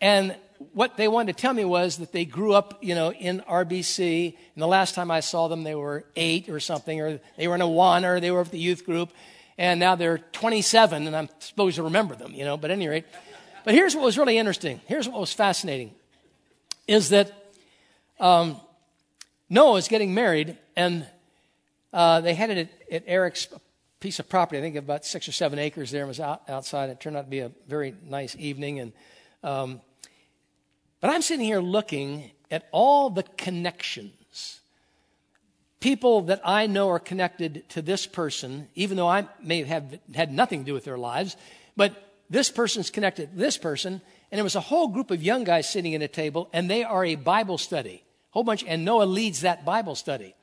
And 0.00 0.34
what 0.72 0.96
they 0.96 1.08
wanted 1.08 1.36
to 1.36 1.40
tell 1.40 1.52
me 1.52 1.64
was 1.64 1.98
that 1.98 2.12
they 2.12 2.24
grew 2.24 2.54
up, 2.54 2.78
you 2.82 2.94
know, 2.94 3.12
in 3.12 3.40
RBC. 3.48 4.36
And 4.54 4.62
the 4.62 4.66
last 4.66 4.94
time 4.94 5.10
I 5.10 5.20
saw 5.20 5.48
them, 5.48 5.64
they 5.64 5.74
were 5.74 6.04
eight 6.16 6.48
or 6.48 6.60
something, 6.60 7.00
or 7.00 7.20
they 7.36 7.48
were 7.48 7.54
in 7.54 7.60
a 7.60 7.68
one, 7.68 8.04
or 8.04 8.20
they 8.20 8.30
were 8.30 8.40
with 8.40 8.50
the 8.50 8.58
youth 8.58 8.84
group. 8.84 9.10
And 9.58 9.78
now 9.78 9.94
they're 9.94 10.18
27, 10.18 11.06
and 11.06 11.14
I'm 11.14 11.28
supposed 11.38 11.76
to 11.76 11.82
remember 11.82 12.14
them, 12.14 12.32
you 12.34 12.44
know. 12.44 12.56
But 12.56 12.70
at 12.70 12.76
any 12.76 12.88
rate, 12.88 13.04
but 13.64 13.74
here's 13.74 13.94
what 13.94 14.04
was 14.04 14.18
really 14.18 14.38
interesting. 14.38 14.80
Here's 14.86 15.08
what 15.08 15.20
was 15.20 15.32
fascinating, 15.32 15.92
is 16.88 17.10
that 17.10 17.32
um, 18.18 18.60
Noah 19.48 19.76
is 19.76 19.88
getting 19.88 20.14
married, 20.14 20.56
and 20.74 21.06
uh, 21.92 22.20
they 22.22 22.34
had 22.34 22.50
it 22.50 22.58
at, 22.90 22.92
at, 22.92 23.04
Eric's 23.06 23.48
piece 24.00 24.18
of 24.18 24.28
property. 24.28 24.58
I 24.58 24.62
think 24.62 24.76
about 24.76 25.04
six 25.04 25.28
or 25.28 25.32
seven 25.32 25.58
acres 25.58 25.90
there. 25.90 26.04
It 26.04 26.08
was 26.08 26.20
out, 26.20 26.42
outside. 26.48 26.90
It 26.90 27.00
turned 27.00 27.16
out 27.16 27.24
to 27.24 27.30
be 27.30 27.40
a 27.40 27.52
very 27.68 27.94
nice 28.08 28.34
evening, 28.38 28.80
and 28.80 28.92
um, 29.44 29.80
but 31.02 31.10
I'm 31.10 31.20
sitting 31.20 31.44
here 31.44 31.60
looking 31.60 32.30
at 32.48 32.68
all 32.70 33.10
the 33.10 33.24
connections. 33.24 34.60
People 35.80 36.22
that 36.22 36.40
I 36.44 36.68
know 36.68 36.88
are 36.90 37.00
connected 37.00 37.68
to 37.70 37.82
this 37.82 38.06
person, 38.06 38.68
even 38.76 38.96
though 38.96 39.08
I 39.08 39.26
may 39.42 39.64
have 39.64 39.98
had 40.14 40.32
nothing 40.32 40.60
to 40.60 40.66
do 40.66 40.74
with 40.74 40.84
their 40.84 40.96
lives, 40.96 41.36
but 41.76 42.14
this 42.30 42.50
person's 42.50 42.88
connected 42.88 43.32
to 43.32 43.36
this 43.36 43.58
person. 43.58 44.00
And 44.30 44.38
there 44.38 44.44
was 44.44 44.54
a 44.54 44.60
whole 44.60 44.88
group 44.88 45.10
of 45.10 45.22
young 45.22 45.42
guys 45.42 45.68
sitting 45.68 45.94
at 45.94 46.02
a 46.02 46.08
table, 46.08 46.48
and 46.52 46.70
they 46.70 46.84
are 46.84 47.04
a 47.04 47.16
Bible 47.16 47.58
study. 47.58 48.04
Whole 48.30 48.44
bunch, 48.44 48.64
and 48.64 48.84
Noah 48.84 49.04
leads 49.04 49.40
that 49.40 49.64
Bible 49.64 49.96
study. 49.96 50.34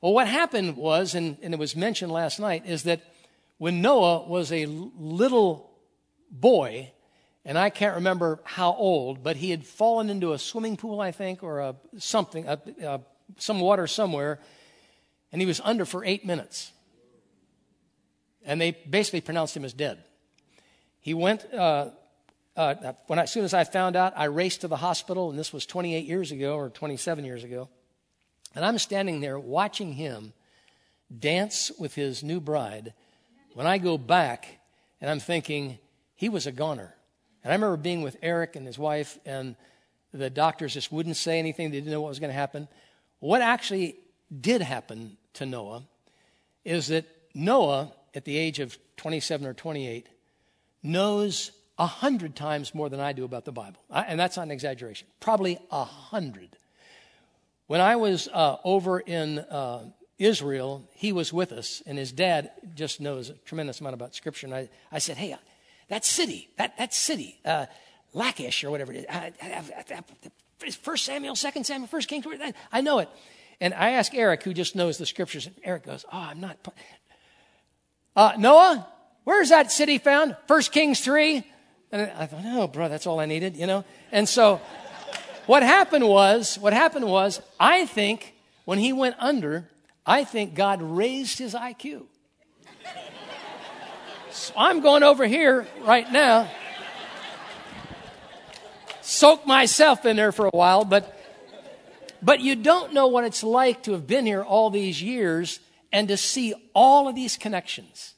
Well, 0.00 0.14
what 0.14 0.28
happened 0.28 0.76
was, 0.76 1.16
and, 1.16 1.36
and 1.42 1.52
it 1.52 1.58
was 1.58 1.74
mentioned 1.74 2.12
last 2.12 2.38
night, 2.38 2.64
is 2.64 2.84
that 2.84 3.00
when 3.58 3.82
Noah 3.82 4.26
was 4.26 4.52
a 4.52 4.66
little 4.66 5.70
boy, 6.30 6.92
and 7.44 7.58
I 7.58 7.70
can't 7.70 7.96
remember 7.96 8.40
how 8.44 8.72
old, 8.72 9.22
but 9.22 9.36
he 9.36 9.50
had 9.50 9.66
fallen 9.66 10.10
into 10.10 10.32
a 10.32 10.38
swimming 10.38 10.76
pool, 10.76 11.00
I 11.00 11.10
think, 11.10 11.42
or 11.42 11.60
a, 11.60 11.74
something, 11.98 12.46
a, 12.46 12.58
a, 12.82 13.00
some 13.38 13.60
water 13.60 13.86
somewhere, 13.86 14.40
and 15.32 15.40
he 15.40 15.46
was 15.46 15.60
under 15.64 15.84
for 15.84 16.04
eight 16.04 16.24
minutes. 16.24 16.72
And 18.44 18.60
they 18.60 18.72
basically 18.72 19.20
pronounced 19.20 19.56
him 19.56 19.64
as 19.64 19.72
dead. 19.72 20.02
He 21.00 21.14
went, 21.14 21.46
uh, 21.52 21.90
uh, 22.56 22.92
when 23.06 23.18
I, 23.18 23.22
as 23.22 23.32
soon 23.32 23.44
as 23.44 23.54
I 23.54 23.64
found 23.64 23.96
out, 23.96 24.12
I 24.16 24.24
raced 24.24 24.62
to 24.62 24.68
the 24.68 24.76
hospital, 24.76 25.30
and 25.30 25.38
this 25.38 25.52
was 25.52 25.64
28 25.64 26.04
years 26.04 26.32
ago 26.32 26.56
or 26.56 26.68
27 26.68 27.24
years 27.24 27.44
ago. 27.44 27.68
And 28.54 28.64
I'm 28.64 28.78
standing 28.78 29.20
there 29.20 29.38
watching 29.38 29.92
him 29.92 30.32
dance 31.16 31.70
with 31.78 31.94
his 31.94 32.22
new 32.22 32.40
bride 32.40 32.92
when 33.54 33.66
I 33.66 33.78
go 33.78 33.96
back 33.98 34.60
and 35.00 35.10
I'm 35.10 35.20
thinking, 35.20 35.78
he 36.14 36.28
was 36.28 36.46
a 36.46 36.52
goner. 36.52 36.94
And 37.42 37.52
I 37.52 37.56
remember 37.56 37.76
being 37.76 38.02
with 38.02 38.16
Eric 38.22 38.56
and 38.56 38.66
his 38.66 38.78
wife, 38.78 39.18
and 39.24 39.56
the 40.12 40.30
doctors 40.30 40.74
just 40.74 40.92
wouldn't 40.92 41.16
say 41.16 41.38
anything. 41.38 41.70
They 41.70 41.78
didn't 41.78 41.92
know 41.92 42.00
what 42.00 42.08
was 42.08 42.20
going 42.20 42.30
to 42.30 42.34
happen. 42.34 42.68
What 43.20 43.42
actually 43.42 43.96
did 44.40 44.62
happen 44.62 45.16
to 45.34 45.46
Noah 45.46 45.82
is 46.64 46.88
that 46.88 47.06
Noah, 47.34 47.92
at 48.14 48.24
the 48.24 48.36
age 48.36 48.58
of 48.58 48.76
27 48.96 49.46
or 49.46 49.54
28, 49.54 50.08
knows 50.82 51.52
a 51.78 51.86
hundred 51.86 52.36
times 52.36 52.74
more 52.74 52.88
than 52.88 53.00
I 53.00 53.12
do 53.12 53.24
about 53.24 53.44
the 53.44 53.52
Bible. 53.52 53.80
And 53.90 54.20
that's 54.20 54.36
not 54.36 54.42
an 54.42 54.50
exaggeration. 54.50 55.08
Probably 55.20 55.58
a 55.70 55.84
hundred. 55.84 56.56
When 57.66 57.80
I 57.80 57.96
was 57.96 58.28
uh, 58.32 58.56
over 58.64 59.00
in 59.00 59.38
uh, 59.38 59.84
Israel, 60.18 60.84
he 60.94 61.12
was 61.12 61.32
with 61.32 61.52
us, 61.52 61.82
and 61.86 61.96
his 61.96 62.12
dad 62.12 62.50
just 62.74 63.00
knows 63.00 63.30
a 63.30 63.34
tremendous 63.46 63.80
amount 63.80 63.94
about 63.94 64.14
Scripture. 64.14 64.46
And 64.46 64.54
I, 64.54 64.68
I 64.92 64.98
said, 64.98 65.16
Hey, 65.16 65.36
that 65.90 66.04
city, 66.04 66.48
that, 66.56 66.78
that 66.78 66.94
city, 66.94 67.38
uh, 67.44 67.66
Lachish 68.14 68.64
or 68.64 68.70
whatever 68.70 68.92
it 68.92 69.06
is, 70.64 70.76
First 70.76 71.04
Samuel, 71.04 71.36
Second 71.36 71.64
Samuel, 71.64 71.88
First 71.88 72.08
Kings, 72.08 72.24
I 72.72 72.80
know 72.80 73.00
it. 73.00 73.08
And 73.60 73.74
I 73.74 73.90
ask 73.90 74.14
Eric, 74.14 74.42
who 74.42 74.54
just 74.54 74.74
knows 74.74 74.96
the 74.96 75.06
Scriptures, 75.06 75.46
and 75.46 75.54
Eric 75.62 75.84
goes, 75.84 76.04
Oh, 76.10 76.18
I'm 76.18 76.40
not. 76.40 76.56
Uh, 78.16 78.32
Noah, 78.38 78.86
where's 79.24 79.50
that 79.50 79.70
city 79.70 79.98
found? 79.98 80.36
First 80.48 80.72
Kings 80.72 81.00
3. 81.00 81.44
And 81.92 82.10
I 82.16 82.26
thought, 82.26 82.42
oh, 82.44 82.68
bro, 82.68 82.88
that's 82.88 83.06
all 83.06 83.18
I 83.18 83.26
needed, 83.26 83.56
you 83.56 83.66
know? 83.66 83.84
And 84.12 84.28
so 84.28 84.60
what 85.46 85.62
happened 85.62 86.08
was, 86.08 86.56
what 86.58 86.72
happened 86.72 87.06
was, 87.06 87.40
I 87.58 87.86
think 87.86 88.34
when 88.64 88.78
he 88.78 88.92
went 88.92 89.16
under, 89.18 89.68
I 90.06 90.24
think 90.24 90.54
God 90.54 90.80
raised 90.82 91.38
his 91.38 91.54
IQ. 91.54 92.06
So 94.40 94.54
I'm 94.56 94.80
going 94.80 95.02
over 95.02 95.26
here 95.26 95.66
right 95.82 96.10
now, 96.10 96.50
soak 99.02 99.46
myself 99.46 100.06
in 100.06 100.16
there 100.16 100.32
for 100.32 100.46
a 100.46 100.50
while, 100.50 100.86
but 100.86 101.14
but 102.22 102.40
you 102.40 102.56
don't 102.56 102.94
know 102.94 103.08
what 103.08 103.24
it's 103.24 103.42
like 103.42 103.82
to 103.82 103.92
have 103.92 104.06
been 104.06 104.24
here 104.24 104.42
all 104.42 104.70
these 104.70 105.02
years 105.02 105.60
and 105.92 106.08
to 106.08 106.16
see 106.16 106.54
all 106.74 107.06
of 107.06 107.14
these 107.14 107.36
connections 107.36 108.14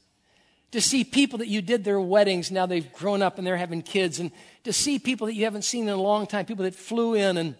to 0.71 0.79
see 0.79 1.03
people 1.03 1.39
that 1.39 1.49
you 1.49 1.61
did 1.61 1.83
their 1.83 1.99
weddings, 1.99 2.49
now 2.51 2.65
they've 2.65 2.91
grown 2.93 3.21
up 3.21 3.37
and 3.37 3.45
they're 3.45 3.57
having 3.57 3.81
kids, 3.81 4.17
and 4.19 4.31
to 4.63 4.71
see 4.71 4.97
people 4.97 5.27
that 5.27 5.35
you 5.35 5.43
haven't 5.43 5.63
seen 5.63 5.83
in 5.83 5.93
a 5.93 6.01
long 6.01 6.25
time, 6.25 6.45
people 6.45 6.63
that 6.63 6.73
flew 6.73 7.15
in, 7.15 7.35
and 7.35 7.55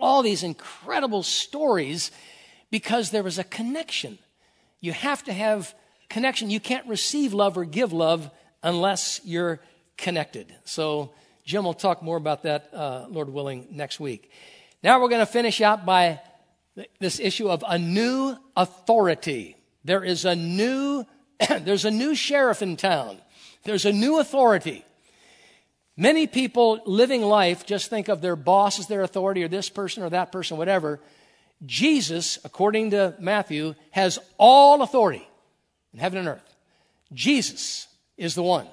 all 0.00 0.20
these 0.20 0.42
incredible 0.42 1.22
stories 1.22 2.10
because 2.72 3.10
there 3.10 3.22
was 3.22 3.38
a 3.38 3.44
connection. 3.44 4.18
You 4.80 4.92
have 4.92 5.22
to 5.24 5.32
have 5.32 5.74
connection. 6.08 6.50
You 6.50 6.60
can't 6.60 6.86
receive 6.86 7.34
love 7.34 7.56
or 7.56 7.64
give 7.64 7.92
love 7.92 8.30
unless 8.62 9.20
you're 9.24 9.60
connected. 9.96 10.54
So, 10.64 11.12
Jim 11.44 11.64
will 11.64 11.74
talk 11.74 12.02
more 12.02 12.16
about 12.16 12.44
that, 12.44 12.70
uh, 12.72 13.06
Lord 13.10 13.28
willing, 13.28 13.66
next 13.70 14.00
week. 14.00 14.30
Now 14.82 15.00
we're 15.00 15.08
going 15.08 15.20
to 15.20 15.26
finish 15.26 15.60
out 15.60 15.84
by 15.84 16.20
this 17.00 17.20
issue 17.20 17.48
of 17.48 17.62
a 17.66 17.78
new 17.78 18.36
authority. 18.56 19.56
There 19.84 20.02
is 20.02 20.24
a 20.24 20.34
new 20.34 21.04
there's 21.48 21.84
a 21.84 21.90
new 21.90 22.14
sheriff 22.14 22.62
in 22.62 22.76
town, 22.76 23.18
there's 23.64 23.84
a 23.84 23.92
new 23.92 24.20
authority. 24.20 24.84
Many 25.96 26.26
people 26.26 26.80
living 26.86 27.22
life 27.22 27.64
just 27.66 27.88
think 27.88 28.08
of 28.08 28.20
their 28.20 28.34
boss 28.34 28.80
as 28.80 28.88
their 28.88 29.02
authority 29.02 29.44
or 29.44 29.48
this 29.48 29.70
person 29.70 30.02
or 30.02 30.10
that 30.10 30.32
person, 30.32 30.56
whatever. 30.56 31.00
Jesus, 31.64 32.38
according 32.44 32.90
to 32.90 33.14
Matthew, 33.20 33.76
has 33.92 34.18
all 34.36 34.82
authority 34.82 35.26
in 35.94 36.00
heaven 36.00 36.18
and 36.18 36.28
earth. 36.28 36.54
Jesus 37.12 37.86
is 38.18 38.34
the 38.34 38.42
one. 38.42 38.66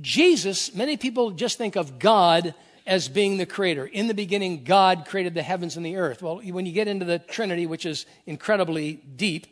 Jesus, 0.00 0.74
many 0.74 0.96
people 0.96 1.30
just 1.30 1.56
think 1.56 1.76
of 1.76 1.98
God 1.98 2.54
as 2.86 3.08
being 3.08 3.38
the 3.38 3.46
creator. 3.46 3.86
In 3.86 4.08
the 4.08 4.14
beginning, 4.14 4.64
God 4.64 5.06
created 5.06 5.34
the 5.34 5.42
heavens 5.42 5.76
and 5.76 5.86
the 5.86 5.96
earth. 5.96 6.20
Well, 6.20 6.40
when 6.40 6.66
you 6.66 6.72
get 6.72 6.88
into 6.88 7.04
the 7.04 7.18
Trinity, 7.18 7.66
which 7.66 7.86
is 7.86 8.04
incredibly 8.26 8.94
deep, 8.94 9.46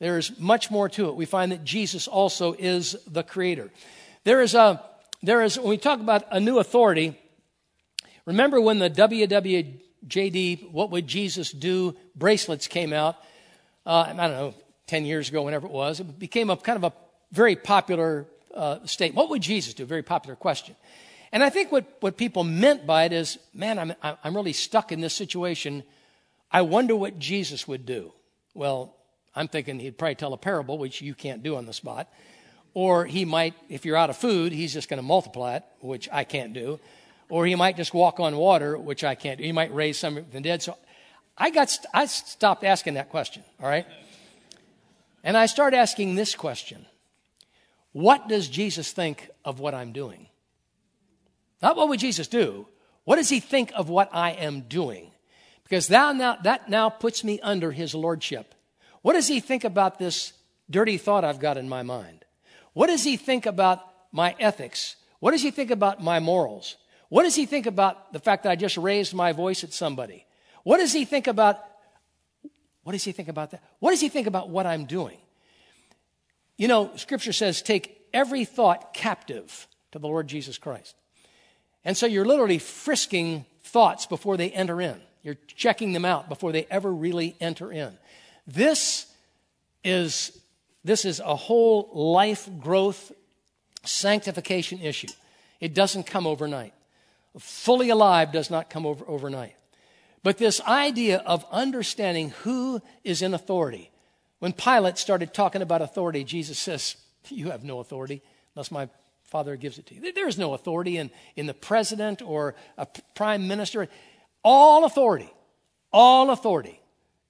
there's 0.00 0.38
much 0.38 0.70
more 0.70 0.88
to 0.90 1.08
it. 1.08 1.14
We 1.14 1.24
find 1.24 1.52
that 1.52 1.64
Jesus 1.64 2.08
also 2.08 2.54
is 2.54 2.96
the 3.06 3.22
creator. 3.22 3.70
There 4.24 4.42
is 4.42 4.54
a, 4.54 4.82
there 5.22 5.42
is, 5.42 5.58
when 5.58 5.68
we 5.68 5.78
talk 5.78 6.00
about 6.00 6.24
a 6.30 6.40
new 6.40 6.58
authority, 6.58 7.18
remember 8.26 8.60
when 8.60 8.80
the 8.80 8.90
WWJD, 8.90 10.72
What 10.72 10.90
Would 10.90 11.06
Jesus 11.06 11.52
Do 11.52 11.96
bracelets 12.16 12.66
came 12.66 12.92
out, 12.92 13.16
uh, 13.86 14.06
I 14.08 14.12
don't 14.12 14.16
know, 14.16 14.54
10 14.86 15.04
years 15.04 15.28
ago, 15.28 15.42
whenever 15.42 15.66
it 15.66 15.72
was, 15.72 16.00
it 16.00 16.18
became 16.18 16.50
a 16.50 16.56
kind 16.56 16.76
of 16.76 16.84
a 16.84 16.92
very 17.32 17.56
popular 17.56 18.26
uh, 18.54 18.84
statement. 18.86 19.16
What 19.16 19.30
would 19.30 19.42
Jesus 19.42 19.74
do? 19.74 19.84
Very 19.84 20.02
popular 20.02 20.36
question. 20.36 20.76
And 21.32 21.42
I 21.42 21.50
think 21.50 21.72
what, 21.72 21.84
what 22.00 22.16
people 22.16 22.44
meant 22.44 22.86
by 22.86 23.04
it 23.04 23.12
is, 23.12 23.38
man, 23.52 23.78
I'm, 23.78 23.94
I'm 24.02 24.36
really 24.36 24.52
stuck 24.52 24.92
in 24.92 25.00
this 25.00 25.14
situation. 25.14 25.82
I 26.52 26.62
wonder 26.62 26.94
what 26.94 27.18
Jesus 27.18 27.66
would 27.66 27.84
do. 27.84 28.12
Well, 28.54 28.94
I'm 29.34 29.48
thinking 29.48 29.80
he'd 29.80 29.98
probably 29.98 30.14
tell 30.14 30.32
a 30.32 30.38
parable, 30.38 30.78
which 30.78 31.02
you 31.02 31.14
can't 31.14 31.42
do 31.42 31.56
on 31.56 31.66
the 31.66 31.72
spot. 31.72 32.08
Or 32.72 33.04
he 33.04 33.24
might, 33.24 33.54
if 33.68 33.84
you're 33.84 33.96
out 33.96 34.10
of 34.10 34.16
food, 34.16 34.52
he's 34.52 34.72
just 34.72 34.88
going 34.88 34.98
to 34.98 35.02
multiply 35.02 35.56
it, 35.56 35.64
which 35.80 36.08
I 36.12 36.24
can't 36.24 36.52
do. 36.52 36.78
Or 37.28 37.46
he 37.46 37.54
might 37.56 37.76
just 37.76 37.94
walk 37.94 38.20
on 38.20 38.36
water, 38.36 38.78
which 38.78 39.02
I 39.02 39.16
can't 39.16 39.38
do. 39.38 39.44
He 39.44 39.52
might 39.52 39.74
raise 39.74 39.98
some 39.98 40.16
of 40.16 40.30
the 40.30 40.40
dead. 40.40 40.62
So 40.62 40.76
I 41.36 41.50
got, 41.50 41.76
I 41.92 42.06
stopped 42.06 42.62
asking 42.62 42.94
that 42.94 43.08
question, 43.08 43.42
all 43.60 43.68
right? 43.68 43.86
And 45.24 45.38
I 45.38 45.46
start 45.46 45.72
asking 45.72 46.14
this 46.14 46.36
question 46.36 46.84
What 47.92 48.28
does 48.28 48.46
Jesus 48.46 48.92
think 48.92 49.30
of 49.44 49.58
what 49.58 49.74
I'm 49.74 49.92
doing? 49.92 50.28
Not 51.62 51.76
what 51.76 51.88
would 51.88 52.00
Jesus 52.00 52.28
do? 52.28 52.68
What 53.04 53.16
does 53.16 53.30
he 53.30 53.40
think 53.40 53.72
of 53.74 53.88
what 53.88 54.10
I 54.12 54.32
am 54.32 54.62
doing? 54.62 55.10
Because 55.62 55.88
that 55.88 56.14
now, 56.14 56.36
that 56.42 56.68
now 56.68 56.90
puts 56.90 57.24
me 57.24 57.40
under 57.40 57.72
his 57.72 57.94
lordship. 57.94 58.54
What 59.00 59.14
does 59.14 59.28
he 59.28 59.40
think 59.40 59.64
about 59.64 59.98
this 59.98 60.34
dirty 60.70 60.98
thought 60.98 61.24
I've 61.24 61.40
got 61.40 61.56
in 61.56 61.68
my 61.68 61.82
mind? 61.82 62.24
What 62.74 62.88
does 62.88 63.02
he 63.04 63.16
think 63.16 63.46
about 63.46 63.80
my 64.12 64.36
ethics? 64.38 64.96
What 65.20 65.30
does 65.30 65.42
he 65.42 65.50
think 65.50 65.70
about 65.70 66.02
my 66.02 66.20
morals? 66.20 66.76
What 67.08 67.22
does 67.22 67.34
he 67.34 67.46
think 67.46 67.66
about 67.66 68.12
the 68.12 68.18
fact 68.18 68.42
that 68.42 68.52
I 68.52 68.56
just 68.56 68.76
raised 68.76 69.14
my 69.14 69.32
voice 69.32 69.64
at 69.64 69.72
somebody? 69.72 70.26
What 70.64 70.78
does 70.78 70.92
he 70.92 71.04
think 71.04 71.26
about 71.26 71.60
what 72.84 72.92
does 72.92 73.04
he 73.04 73.12
think 73.12 73.28
about 73.28 73.50
that? 73.50 73.62
What 73.80 73.90
does 73.90 74.00
he 74.00 74.08
think 74.08 74.26
about 74.26 74.48
what 74.48 74.66
I'm 74.66 74.84
doing? 74.84 75.16
You 76.56 76.68
know, 76.68 76.92
scripture 76.96 77.32
says 77.32 77.62
take 77.62 78.00
every 78.12 78.44
thought 78.44 78.94
captive 78.94 79.66
to 79.92 79.98
the 79.98 80.06
Lord 80.06 80.28
Jesus 80.28 80.58
Christ. 80.58 80.94
And 81.84 81.96
so 81.96 82.06
you're 82.06 82.24
literally 82.24 82.58
frisking 82.58 83.44
thoughts 83.62 84.06
before 84.06 84.36
they 84.36 84.50
enter 84.50 84.80
in. 84.80 85.00
You're 85.22 85.36
checking 85.46 85.92
them 85.92 86.04
out 86.04 86.28
before 86.28 86.52
they 86.52 86.66
ever 86.70 86.92
really 86.92 87.34
enter 87.40 87.72
in. 87.72 87.96
This 88.46 89.06
is, 89.82 90.38
this 90.84 91.04
is 91.04 91.20
a 91.20 91.34
whole 91.34 91.90
life 91.92 92.48
growth 92.60 93.10
sanctification 93.84 94.80
issue. 94.80 95.08
It 95.60 95.74
doesn't 95.74 96.04
come 96.04 96.26
overnight. 96.26 96.74
Fully 97.38 97.90
alive 97.90 98.32
does 98.32 98.50
not 98.50 98.70
come 98.70 98.86
over 98.86 99.04
overnight. 99.08 99.56
But 100.24 100.38
this 100.38 100.60
idea 100.62 101.18
of 101.18 101.44
understanding 101.52 102.30
who 102.42 102.80
is 103.04 103.22
in 103.22 103.34
authority. 103.34 103.90
When 104.40 104.54
Pilate 104.54 104.98
started 104.98 105.32
talking 105.32 105.62
about 105.62 105.82
authority, 105.82 106.24
Jesus 106.24 106.58
says, 106.58 106.96
You 107.28 107.50
have 107.50 107.62
no 107.62 107.78
authority 107.78 108.22
unless 108.56 108.72
my 108.72 108.88
Father 109.24 109.54
gives 109.56 109.78
it 109.78 109.86
to 109.86 109.94
you. 109.94 110.12
There 110.12 110.26
is 110.26 110.38
no 110.38 110.54
authority 110.54 110.96
in, 110.96 111.10
in 111.36 111.46
the 111.46 111.54
president 111.54 112.22
or 112.22 112.54
a 112.78 112.86
prime 113.14 113.46
minister. 113.46 113.86
All 114.42 114.84
authority, 114.84 115.30
all 115.92 116.30
authority 116.30 116.80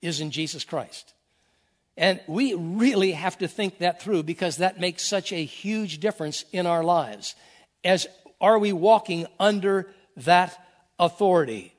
is 0.01 0.21
in 0.21 0.31
Jesus 0.31 0.65
Christ. 0.65 1.15
And 1.97 2.21
we 2.29 2.55
really 2.55 3.13
have 3.13 3.39
to 3.39 3.49
think 3.49 3.79
that 3.79 4.03
through 4.03 4.23
because 4.23 4.59
that 4.59 4.79
makes 4.79 5.05
such 5.05 5.33
a 5.33 5.45
huge 5.45 5.99
difference 5.99 6.45
in 6.53 6.67
our 6.67 6.85
lives. 6.85 7.35
As 7.83 8.07
are 8.41 8.59
we 8.59 8.73
walking 8.73 9.27
under 9.41 9.89
that 10.17 10.57
authority? 10.99 11.74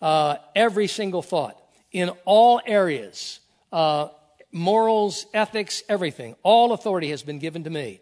Uh, 0.00 0.36
every 0.54 0.86
single 0.86 1.22
thought 1.22 1.60
in 1.92 2.10
all 2.24 2.60
areas. 2.66 3.40
Uh, 3.72 4.08
morals, 4.52 5.26
ethics, 5.34 5.82
everything. 5.88 6.36
All 6.42 6.72
authority 6.72 7.10
has 7.10 7.22
been 7.22 7.38
given 7.38 7.64
to 7.64 7.70
me. 7.70 8.00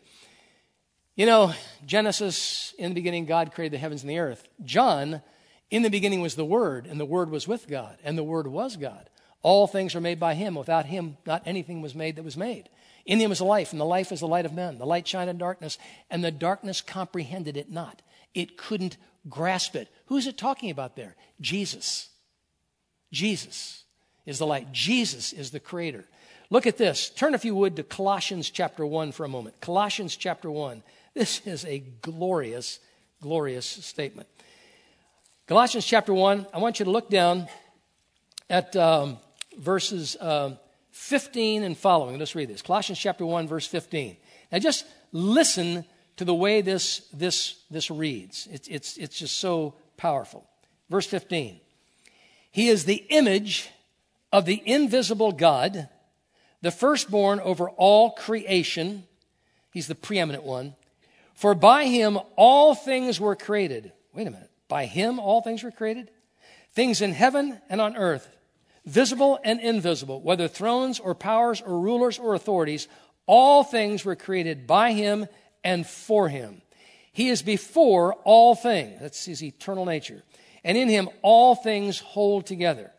You 1.15 1.27
know, 1.27 1.53
Genesis, 1.85 2.75
in 2.79 2.91
the 2.91 2.95
beginning, 2.95 3.27
God 3.27 3.53
created 3.53 3.75
the 3.75 3.81
heavens 3.81 4.03
and 4.03 4.11
the 4.11 4.19
earth. 4.19 4.49
John, 4.65 5.23
in 5.71 5.83
the 5.83 5.91
beginning 5.91 6.21
was 6.21 6.37
the 6.37 6.45
Word, 6.45 6.87
and 6.87 6.99
the 6.99 7.07
Word 7.07 7.31
was 7.31 7.47
with 7.47 7.69
God, 7.69 7.97
and 8.03 8.17
the 8.17 8.25
Word 8.25 8.47
was 8.47 8.77
God. 8.77 9.09
All 9.43 9.67
things 9.67 9.95
are 9.95 10.01
made 10.01 10.21
by 10.21 10.35
Him. 10.35 10.55
Without 10.55 10.87
Him, 10.87 11.17
not 11.27 11.43
anything 11.45 11.83
was 11.83 11.95
made 11.95 12.17
that 12.17 12.25
was 12.25 12.37
made. 12.37 12.69
In 13.05 13.19
Him 13.19 13.33
is 13.33 13.41
life, 13.41 13.73
and 13.73 13.81
the 13.81 13.85
life 13.85 14.13
is 14.13 14.21
the 14.21 14.29
light 14.29 14.47
of 14.47 14.55
men. 14.55 14.79
The 14.79 14.87
light 14.87 15.07
shined 15.07 15.29
in 15.29 15.37
darkness, 15.39 15.77
and 16.11 16.23
the 16.23 16.31
darkness 16.31 16.81
comprehended 16.81 17.57
it 17.57 17.71
not. 17.71 18.01
It 18.35 18.57
couldn't 18.57 18.97
grasp 19.29 19.77
it. 19.77 19.89
Who's 20.07 20.27
it 20.27 20.37
talking 20.37 20.71
about 20.71 20.97
there? 20.97 21.17
Jesus. 21.41 22.09
Jesus 23.13 23.85
is 24.27 24.39
the 24.39 24.47
light. 24.47 24.73
Jesus 24.73 25.33
is 25.33 25.51
the 25.51 25.61
creator. 25.61 26.05
Look 26.51 26.67
at 26.67 26.77
this. 26.77 27.09
Turn, 27.11 27.35
if 27.35 27.45
you 27.45 27.55
would, 27.55 27.77
to 27.77 27.83
Colossians 27.83 28.51
chapter 28.51 28.85
1 28.85 29.13
for 29.13 29.25
a 29.25 29.29
moment. 29.29 29.61
Colossians 29.61 30.17
chapter 30.17 30.51
1. 30.51 30.83
This 31.15 31.47
is 31.47 31.65
a 31.65 31.79
glorious, 31.79 32.79
glorious 33.21 33.67
statement. 33.67 34.29
Colossians 35.47 35.85
chapter 35.85 36.15
1, 36.15 36.47
I 36.53 36.59
want 36.59 36.79
you 36.79 36.85
to 36.85 36.91
look 36.91 37.11
down 37.11 37.49
at 38.49 38.77
um, 38.77 39.19
verses 39.59 40.17
uh, 40.17 40.57
15 40.91 41.63
and 41.63 41.77
following. 41.77 42.19
Let's 42.19 42.35
read 42.35 42.49
this. 42.49 42.63
Colossians 42.63 42.99
chapter 42.99 43.27
1, 43.27 43.49
verse 43.49 43.67
15. 43.67 44.17
Now 44.51 44.59
just 44.59 44.85
listen 45.11 45.85
to 46.23 46.27
the 46.27 46.33
way 46.33 46.61
this, 46.61 47.01
this, 47.13 47.57
this 47.69 47.91
reads. 47.91 48.47
It's, 48.53 48.69
it's, 48.69 48.97
it's 48.97 49.19
just 49.19 49.39
so 49.39 49.75
powerful. 49.97 50.49
Verse 50.89 51.05
15 51.07 51.59
He 52.53 52.69
is 52.69 52.85
the 52.85 53.05
image 53.11 53.69
of 54.33 54.45
the 54.45 54.63
invisible 54.65 55.33
God, 55.33 55.89
the 56.61 56.71
firstborn 56.71 57.41
over 57.41 57.69
all 57.71 58.13
creation. 58.13 59.03
He's 59.73 59.89
the 59.89 59.97
preeminent 59.97 60.45
one. 60.45 60.77
For 61.35 61.57
by 61.57 61.87
him 61.87 62.21
all 62.37 62.77
things 62.77 63.19
were 63.19 63.35
created. 63.35 63.91
Wait 64.15 64.29
a 64.29 64.31
minute. 64.31 64.51
By 64.69 64.87
him 64.87 65.19
all 65.19 65.43
things 65.43 65.65
were 65.65 65.73
created? 65.73 66.09
Things 66.73 67.03
in 67.03 67.11
heaven 67.11 67.61
and 67.69 67.81
on 67.81 67.97
earth, 67.97 68.29
visible 68.87 69.41
and 69.43 69.59
invisible, 69.59 70.23
whether 70.23 70.47
thrones 70.47 71.01
or 71.01 71.17
powers 71.17 71.61
or 71.61 71.81
rulers 71.81 72.21
or 72.21 72.37
authorities, 72.37 72.87
all 73.27 73.65
things 73.65 74.05
were 74.05 74.15
created 74.15 74.69
by 74.69 74.93
him 74.93 75.27
and 75.65 75.87
for 75.87 76.29
him. 76.29 76.63
He 77.13 77.29
is 77.29 77.43
before 77.43 78.15
all 78.25 78.55
things. 78.55 79.01
That's 79.01 79.25
his 79.25 79.43
eternal 79.43 79.85
nature. 79.85 80.23
And 80.65 80.79
in 80.79 80.89
him 80.89 81.09
all 81.21 81.55
things 81.55 81.99
hold 81.99 82.47
together. 82.47 82.91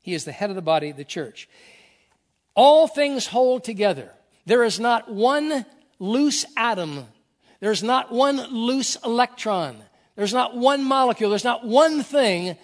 He 0.00 0.14
is 0.14 0.24
the 0.24 0.32
head 0.32 0.50
of 0.50 0.56
the 0.56 0.62
body, 0.62 0.92
the 0.92 1.04
church. 1.04 1.48
All 2.54 2.86
things 2.86 3.26
hold 3.26 3.64
together. 3.64 4.12
There 4.46 4.62
is 4.62 4.78
not 4.78 5.12
one 5.12 5.66
loose 5.98 6.44
atom. 6.56 7.06
There's 7.60 7.82
not 7.82 8.12
one 8.12 8.36
loose 8.52 8.96
electron. 9.04 9.76
There's 10.14 10.32
not 10.32 10.56
one 10.56 10.84
molecule. 10.84 11.30
There's 11.30 11.44
not 11.44 11.66
one 11.66 12.02
thing 12.02 12.56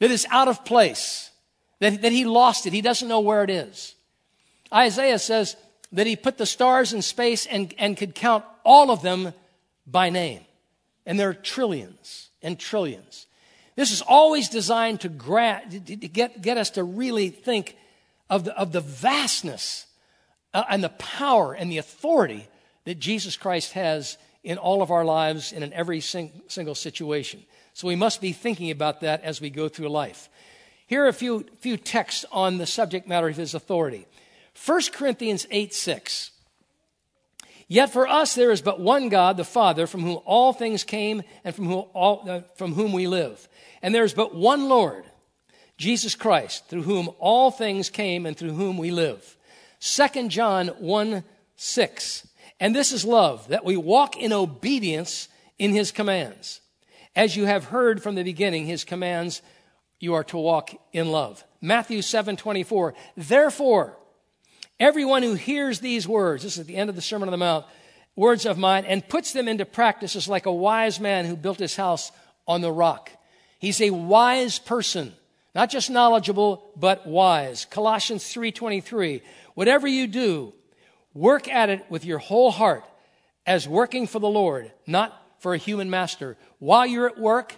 that 0.00 0.10
is 0.10 0.26
out 0.30 0.48
of 0.48 0.64
place, 0.64 1.30
that, 1.78 2.02
that 2.02 2.12
he 2.12 2.24
lost 2.24 2.66
it. 2.66 2.72
He 2.72 2.82
doesn't 2.82 3.08
know 3.08 3.20
where 3.20 3.44
it 3.44 3.50
is. 3.50 3.94
Isaiah 4.72 5.18
says, 5.18 5.56
that 5.92 6.06
he 6.06 6.16
put 6.16 6.38
the 6.38 6.46
stars 6.46 6.92
in 6.92 7.02
space 7.02 7.46
and, 7.46 7.72
and 7.78 7.96
could 7.96 8.14
count 8.14 8.44
all 8.64 8.90
of 8.90 9.02
them 9.02 9.32
by 9.86 10.10
name. 10.10 10.40
And 11.06 11.18
there 11.18 11.28
are 11.28 11.34
trillions 11.34 12.30
and 12.42 12.58
trillions. 12.58 13.26
This 13.76 13.90
is 13.90 14.02
always 14.02 14.48
designed 14.48 15.00
to, 15.00 15.08
gra- 15.08 15.62
to 15.70 15.78
get, 15.78 16.40
get 16.40 16.58
us 16.58 16.70
to 16.70 16.84
really 16.84 17.30
think 17.30 17.76
of 18.30 18.44
the, 18.44 18.56
of 18.56 18.72
the 18.72 18.80
vastness 18.80 19.86
uh, 20.52 20.64
and 20.70 20.82
the 20.82 20.88
power 20.90 21.52
and 21.52 21.70
the 21.70 21.78
authority 21.78 22.46
that 22.84 22.98
Jesus 22.98 23.36
Christ 23.36 23.72
has 23.72 24.16
in 24.42 24.58
all 24.58 24.82
of 24.82 24.90
our 24.90 25.04
lives 25.04 25.52
and 25.52 25.64
in 25.64 25.72
every 25.72 26.00
sing, 26.00 26.30
single 26.48 26.74
situation. 26.74 27.42
So 27.72 27.88
we 27.88 27.96
must 27.96 28.20
be 28.20 28.32
thinking 28.32 28.70
about 28.70 29.00
that 29.00 29.22
as 29.24 29.40
we 29.40 29.50
go 29.50 29.68
through 29.68 29.88
life. 29.88 30.28
Here 30.86 31.04
are 31.04 31.08
a 31.08 31.14
few, 31.14 31.46
few 31.58 31.76
texts 31.76 32.24
on 32.30 32.58
the 32.58 32.66
subject 32.66 33.08
matter 33.08 33.28
of 33.28 33.36
his 33.36 33.54
authority. 33.54 34.06
1 34.66 34.80
Corinthians 34.92 35.46
8 35.50 35.74
6. 35.74 36.30
Yet 37.66 37.90
for 37.90 38.06
us 38.06 38.34
there 38.34 38.50
is 38.50 38.60
but 38.60 38.80
one 38.80 39.08
God, 39.08 39.36
the 39.36 39.44
Father, 39.44 39.86
from 39.86 40.02
whom 40.02 40.20
all 40.24 40.52
things 40.52 40.84
came 40.84 41.22
and 41.44 41.54
from 41.54 41.66
whom, 41.66 41.84
all, 41.94 42.28
uh, 42.28 42.40
from 42.56 42.74
whom 42.74 42.92
we 42.92 43.06
live. 43.06 43.48
And 43.82 43.94
there 43.94 44.04
is 44.04 44.14
but 44.14 44.34
one 44.34 44.68
Lord, 44.68 45.04
Jesus 45.78 46.14
Christ, 46.14 46.68
through 46.68 46.82
whom 46.82 47.08
all 47.18 47.50
things 47.50 47.90
came 47.90 48.26
and 48.26 48.36
through 48.36 48.52
whom 48.52 48.78
we 48.78 48.90
live. 48.90 49.36
2 49.80 50.28
John 50.28 50.68
1 50.68 51.24
6. 51.56 52.28
And 52.60 52.74
this 52.74 52.92
is 52.92 53.04
love, 53.04 53.48
that 53.48 53.64
we 53.64 53.76
walk 53.76 54.16
in 54.16 54.32
obedience 54.32 55.28
in 55.58 55.72
his 55.72 55.90
commands. 55.90 56.60
As 57.16 57.36
you 57.36 57.44
have 57.44 57.66
heard 57.66 58.02
from 58.02 58.14
the 58.14 58.22
beginning, 58.22 58.66
his 58.66 58.84
commands, 58.84 59.42
you 60.00 60.14
are 60.14 60.24
to 60.24 60.36
walk 60.36 60.70
in 60.92 61.10
love. 61.10 61.44
Matthew 61.60 62.02
7 62.02 62.36
24. 62.36 62.94
Therefore, 63.16 63.96
Everyone 64.80 65.22
who 65.22 65.34
hears 65.34 65.80
these 65.80 66.08
words, 66.08 66.42
this 66.42 66.54
is 66.54 66.60
at 66.60 66.66
the 66.66 66.76
end 66.76 66.90
of 66.90 66.96
the 66.96 67.02
Sermon 67.02 67.28
on 67.28 67.32
the 67.32 67.38
Mount, 67.38 67.64
words 68.16 68.44
of 68.44 68.58
mine, 68.58 68.84
and 68.84 69.08
puts 69.08 69.32
them 69.32 69.48
into 69.48 69.64
practice 69.64 70.16
is 70.16 70.28
like 70.28 70.46
a 70.46 70.52
wise 70.52 70.98
man 70.98 71.24
who 71.24 71.36
built 71.36 71.58
his 71.58 71.76
house 71.76 72.10
on 72.46 72.60
the 72.60 72.72
rock. 72.72 73.10
He's 73.58 73.80
a 73.80 73.90
wise 73.90 74.58
person, 74.58 75.14
not 75.54 75.70
just 75.70 75.90
knowledgeable, 75.90 76.72
but 76.76 77.06
wise. 77.06 77.64
Colossians 77.64 78.24
3:23. 78.24 79.22
Whatever 79.54 79.86
you 79.86 80.06
do, 80.06 80.52
work 81.14 81.48
at 81.48 81.70
it 81.70 81.84
with 81.88 82.04
your 82.04 82.18
whole 82.18 82.50
heart 82.50 82.84
as 83.46 83.68
working 83.68 84.06
for 84.06 84.18
the 84.18 84.28
Lord, 84.28 84.72
not 84.86 85.20
for 85.38 85.54
a 85.54 85.58
human 85.58 85.88
master. 85.88 86.36
While 86.58 86.86
you're 86.86 87.06
at 87.06 87.18
work, 87.18 87.56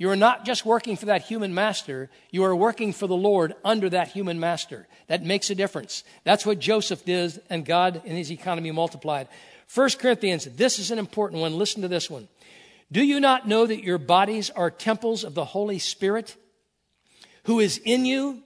you 0.00 0.08
are 0.08 0.16
not 0.16 0.46
just 0.46 0.64
working 0.64 0.96
for 0.96 1.04
that 1.04 1.24
human 1.24 1.52
master, 1.52 2.08
you 2.30 2.42
are 2.44 2.56
working 2.56 2.94
for 2.94 3.06
the 3.06 3.14
Lord 3.14 3.54
under 3.62 3.90
that 3.90 4.08
human 4.08 4.40
master. 4.40 4.88
That 5.08 5.22
makes 5.22 5.50
a 5.50 5.54
difference. 5.54 6.04
That's 6.24 6.46
what 6.46 6.58
Joseph 6.58 7.04
did, 7.04 7.38
and 7.50 7.66
God 7.66 8.00
in 8.06 8.16
his 8.16 8.32
economy 8.32 8.70
multiplied. 8.70 9.28
1 9.74 9.90
Corinthians, 9.98 10.46
this 10.46 10.78
is 10.78 10.90
an 10.90 10.98
important 10.98 11.42
one. 11.42 11.58
Listen 11.58 11.82
to 11.82 11.88
this 11.88 12.08
one. 12.08 12.28
Do 12.90 13.04
you 13.04 13.20
not 13.20 13.46
know 13.46 13.66
that 13.66 13.84
your 13.84 13.98
bodies 13.98 14.48
are 14.48 14.70
temples 14.70 15.22
of 15.22 15.34
the 15.34 15.44
Holy 15.44 15.78
Spirit, 15.78 16.34
who 17.44 17.60
is 17.60 17.76
in 17.76 18.06
you, 18.06 18.42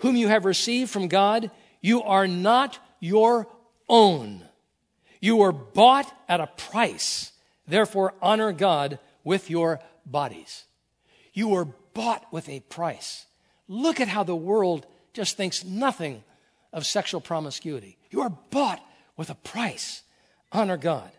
whom 0.00 0.16
you 0.16 0.26
have 0.26 0.44
received 0.44 0.90
from 0.90 1.06
God? 1.06 1.52
You 1.80 2.02
are 2.02 2.26
not 2.26 2.80
your 2.98 3.46
own. 3.88 4.42
You 5.20 5.36
were 5.36 5.52
bought 5.52 6.12
at 6.28 6.40
a 6.40 6.48
price. 6.48 7.30
Therefore, 7.68 8.14
honor 8.20 8.50
God 8.50 8.98
with 9.22 9.48
your 9.50 9.78
bodies. 10.04 10.65
You 11.36 11.48
were 11.48 11.66
bought 11.92 12.24
with 12.32 12.48
a 12.48 12.60
price. 12.60 13.26
Look 13.68 14.00
at 14.00 14.08
how 14.08 14.22
the 14.22 14.34
world 14.34 14.86
just 15.12 15.36
thinks 15.36 15.66
nothing 15.66 16.24
of 16.72 16.86
sexual 16.86 17.20
promiscuity. 17.20 17.98
You 18.10 18.22
are 18.22 18.32
bought 18.50 18.82
with 19.18 19.28
a 19.28 19.34
price. 19.34 20.02
Honor 20.50 20.78
God. 20.78 21.10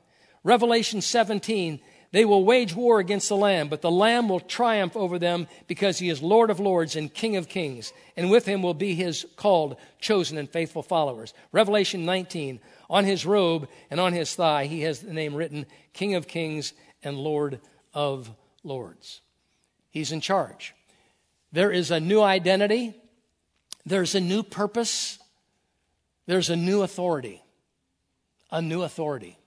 Revelation 0.44 1.02
17, 1.02 1.80
they 2.14 2.26
will 2.26 2.44
wage 2.44 2.74
war 2.74 3.00
against 3.00 3.30
the 3.30 3.38
Lamb, 3.38 3.68
but 3.68 3.84
the 3.84 3.92
Lamb 3.92 4.28
will 4.28 4.40
triumph 4.40 4.98
over 4.98 5.20
them 5.20 5.48
because 5.68 6.00
he 6.00 6.10
is 6.10 6.20
Lord 6.20 6.50
of 6.50 6.60
lords 6.60 6.96
and 6.96 7.14
King 7.14 7.36
of 7.36 7.48
kings, 7.48 7.94
and 8.16 8.32
with 8.32 8.48
him 8.48 8.64
will 8.64 8.74
be 8.74 8.96
his 8.96 9.24
called, 9.36 9.78
chosen, 10.00 10.40
and 10.40 10.50
faithful 10.50 10.82
followers. 10.82 11.36
Revelation 11.52 12.06
19, 12.06 12.60
on 12.90 13.04
his 13.06 13.24
robe 13.24 13.70
and 13.92 14.00
on 14.00 14.14
his 14.14 14.34
thigh, 14.34 14.66
he 14.66 14.82
has 14.82 15.02
the 15.02 15.14
name 15.14 15.36
written 15.36 15.68
King 15.94 16.16
of 16.16 16.28
kings 16.28 16.74
and 17.04 17.20
Lord 17.20 17.60
of 17.94 18.32
lords. 18.64 19.22
He's 19.90 20.12
in 20.12 20.22
charge. 20.22 20.74
There 21.52 21.72
is 21.72 21.92
a 21.92 22.00
new 22.00 22.22
identity, 22.22 22.94
there's 23.86 24.16
a 24.16 24.20
new 24.20 24.44
purpose, 24.44 25.18
there's 26.26 26.50
a 26.50 26.56
new 26.56 26.82
authority. 26.82 27.42
A 28.52 28.62
new 28.62 28.84
authority. 28.84 29.38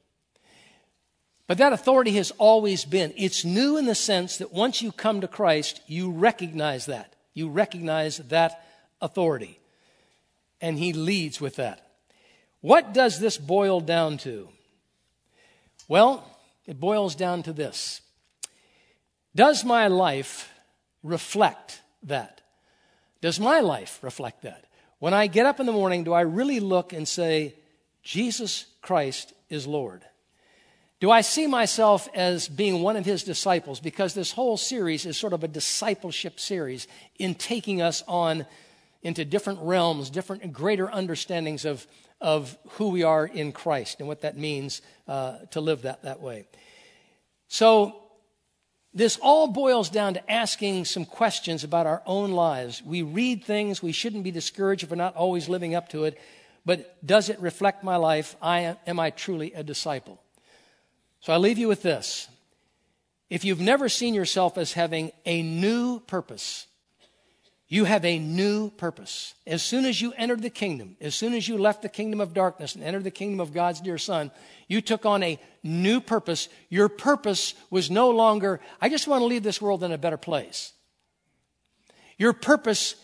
But 1.47 1.59
that 1.59 1.73
authority 1.73 2.13
has 2.13 2.31
always 2.33 2.85
been. 2.85 3.13
It's 3.17 3.45
new 3.45 3.77
in 3.77 3.87
the 3.87 3.95
sense 3.95 4.37
that 4.39 4.53
once 4.53 4.83
you 4.83 4.93
come 4.93 5.21
to 5.23 5.29
Christ, 5.29 5.81
you 5.87 6.11
recognize 6.11 6.87
that. 6.87 7.15
You 7.35 7.49
recognize 7.49 8.19
that 8.19 8.65
authority. 9.01 9.59
And 10.61 10.79
He 10.79 10.93
leads 10.93 11.41
with 11.41 11.57
that. 11.57 11.91
What 12.61 12.93
does 12.93 13.19
this 13.19 13.39
boil 13.39 13.81
down 13.81 14.19
to? 14.19 14.49
Well, 15.89 16.25
it 16.67 16.79
boils 16.79 17.15
down 17.15 17.43
to 17.45 17.53
this 17.53 18.01
does 19.35 19.65
my 19.65 19.87
life 19.89 20.53
reflect 21.03 21.81
that? 22.05 22.41
Does 23.21 23.39
my 23.39 23.61
life 23.61 23.99
reflect 24.03 24.43
that? 24.43 24.65
When 24.99 25.15
I 25.15 25.27
get 25.27 25.47
up 25.47 25.61
in 25.61 25.67
the 25.67 25.73
morning, 25.73 26.05
do 26.05 26.13
I 26.13 26.23
really 26.23 26.61
look 26.61 26.93
and 26.93 27.07
say, 27.07 27.55
Jesus 28.03 28.67
Christ 28.83 29.33
is 29.49 29.67
Lord? 29.67 30.05
Do 31.01 31.11
I 31.11 31.23
see 31.23 31.47
myself 31.47 32.09
as 32.15 32.47
being 32.49 32.83
one 32.83 32.97
of 32.97 33.07
his 33.07 33.25
disciples? 33.25 33.81
Because 33.81 34.13
this 34.13 34.33
whole 34.33 34.59
series 34.59 35.07
is 35.07 35.17
sort 35.17 35.33
of 35.33 35.43
a 35.43 35.49
discipleship 35.49 36.39
series 36.39 36.87
in 37.19 37.35
taking 37.35 37.81
us 37.81 38.03
on 38.07 38.47
into 39.03 39.25
different 39.25 39.61
realms, 39.63 40.11
different 40.11 40.53
greater 40.53 40.91
understandings 40.93 41.65
of, 41.65 41.87
of 42.21 42.59
who 42.73 42.91
we 42.91 43.03
are 43.03 43.25
in 43.25 43.53
Christ 43.53 44.01
and 44.01 44.09
what 44.09 44.21
that 44.21 44.37
means 44.37 44.83
uh, 45.09 45.39
to 45.53 45.63
live 45.63 45.83
that, 45.83 46.03
that 46.03 46.21
way. 46.21 46.45
So, 47.49 48.00
this 48.93 49.19
all 49.23 49.47
boils 49.47 49.89
down 49.89 50.15
to 50.15 50.31
asking 50.31 50.85
some 50.85 51.05
questions 51.05 51.63
about 51.63 51.87
our 51.87 52.03
own 52.07 52.33
lives. 52.33 52.83
We 52.83 53.03
read 53.03 53.45
things, 53.45 53.83
we 53.83 53.93
shouldn't 53.93 54.25
be 54.25 54.33
discouraged 54.33 54.83
if 54.83 54.91
we're 54.91 54.97
not 54.97 55.15
always 55.17 55.49
living 55.49 55.75
up 55.75 55.89
to 55.91 56.05
it, 56.05 56.21
but 56.67 57.05
does 57.07 57.29
it 57.29 57.41
reflect 57.41 57.85
my 57.85 57.97
life? 57.97 58.37
I, 58.43 58.77
am 58.87 58.99
I 58.99 59.11
truly 59.11 59.53
a 59.53 59.63
disciple? 59.63 60.21
So 61.21 61.33
I 61.33 61.37
leave 61.37 61.59
you 61.59 61.69
with 61.69 61.83
this. 61.83 62.29
If 63.29 63.45
you've 63.45 63.61
never 63.61 63.89
seen 63.89 64.13
yourself 64.13 64.59
as 64.59 64.73
having 64.73 65.13
a 65.25 65.43
new 65.43 66.01
purpose, 66.01 66.67
you 67.73 67.85
have 67.85 68.05
a 68.05 68.19
new 68.19 68.69
purpose. 68.69 69.33
As 69.47 69.63
soon 69.63 69.85
as 69.85 70.03
you 70.03 70.13
entered 70.17 70.43
the 70.43 70.51
kingdom, 70.51 70.97
as 71.01 71.15
soon 71.15 71.33
as 71.35 71.47
you 71.47 71.57
left 71.57 71.83
the 71.83 71.89
kingdom 71.89 72.21
of 72.21 72.35
darkness 72.35 72.75
and 72.75 72.83
entered 72.83 73.05
the 73.05 73.13
kingdom 73.13 73.39
of 73.39 73.55
God's 73.55 73.81
dear 73.81 73.97
Son, 73.97 74.33
you 74.67 74.81
took 74.81 75.07
on 75.07 75.23
a 75.23 75.39
new 75.63 76.01
purpose. 76.01 76.49
Your 76.69 76.89
purpose 76.89 77.55
was 77.71 77.89
no 77.89 78.11
longer, 78.11 78.61
I 78.81 78.89
just 78.89 79.07
want 79.07 79.21
to 79.21 79.27
leave 79.27 79.45
this 79.45 79.63
world 79.63 79.85
in 79.85 79.93
a 79.93 79.99
better 79.99 80.17
place. 80.17 80.73
Your 82.19 82.33
purpose 82.33 82.97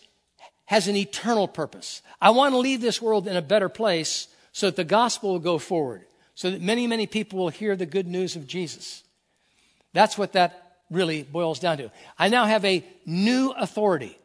has 0.65 0.89
an 0.89 0.97
eternal 0.97 1.47
purpose. 1.47 2.01
I 2.21 2.31
want 2.31 2.53
to 2.53 2.59
leave 2.59 2.81
this 2.81 3.01
world 3.01 3.25
in 3.25 3.37
a 3.37 3.41
better 3.41 3.69
place 3.69 4.27
so 4.51 4.65
that 4.67 4.75
the 4.75 4.83
gospel 4.83 5.31
will 5.31 5.39
go 5.39 5.59
forward, 5.59 6.03
so 6.35 6.51
that 6.51 6.61
many, 6.61 6.87
many 6.87 7.07
people 7.07 7.39
will 7.39 7.49
hear 7.49 7.77
the 7.77 7.85
good 7.85 8.05
news 8.05 8.35
of 8.35 8.47
Jesus. 8.47 9.01
That's 9.93 10.17
what 10.17 10.33
that 10.33 10.79
really 10.91 11.23
boils 11.23 11.59
down 11.61 11.77
to. 11.77 11.89
I 12.19 12.27
now 12.27 12.43
have 12.45 12.65
a 12.65 12.85
new 13.05 13.51
authority. 13.51 14.17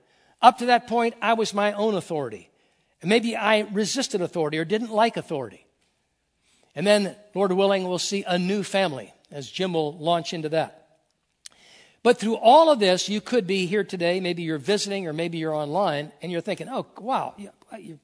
Up 0.43 0.59
to 0.59 0.67
that 0.67 0.89
point, 0.89 1.15
I 1.23 1.35
was 1.35 1.55
my 1.55 1.73
own 1.73 1.95
authority. 1.95 2.51
And 3.01 3.09
maybe 3.09 3.37
I 3.37 3.61
resisted 3.61 4.21
authority 4.21 4.59
or 4.59 4.65
didn't 4.65 4.91
like 4.91 5.17
authority. 5.17 5.67
And 6.75 6.87
then, 6.87 7.17
Lord 7.35 7.53
willing, 7.53 7.87
we'll 7.89 7.99
see 7.99 8.25
a 8.27 8.39
new 8.39 8.63
family 8.63 9.13
as 9.31 9.51
Jim 9.51 9.73
will 9.73 9.97
launch 9.97 10.33
into 10.33 10.49
that. 10.51 10.79
But 12.03 12.19
through 12.19 12.37
all 12.37 12.71
of 12.71 12.81
this, 12.81 13.09
you 13.09 13.21
could 13.21 13.47
be 13.47 13.67
here 13.67 13.85
today. 13.85 14.19
Maybe 14.19 14.43
you're 14.43 14.59
visiting 14.59 15.07
or 15.07 15.13
maybe 15.13 15.39
you're 15.39 15.55
online 15.55 16.11
and 16.21 16.33
you're 16.33 16.41
thinking, 16.41 16.69
oh, 16.69 16.87
wow, 16.99 17.35
you're, 17.37 17.53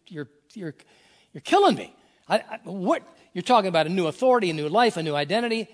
you're, 0.07 0.29
you're, 0.55 0.75
you're 1.33 1.41
killing 1.41 1.75
me. 1.75 1.95
I, 2.29 2.37
I, 2.39 2.59
what? 2.65 3.03
You're 3.33 3.43
talking 3.43 3.69
about 3.69 3.87
a 3.87 3.91
new 3.91 4.07
authority, 4.07 4.51
a 4.51 4.55
new 4.55 4.69
life, 4.69 4.97
a 4.97 5.03
new 5.03 5.15
identity. 5.15 5.69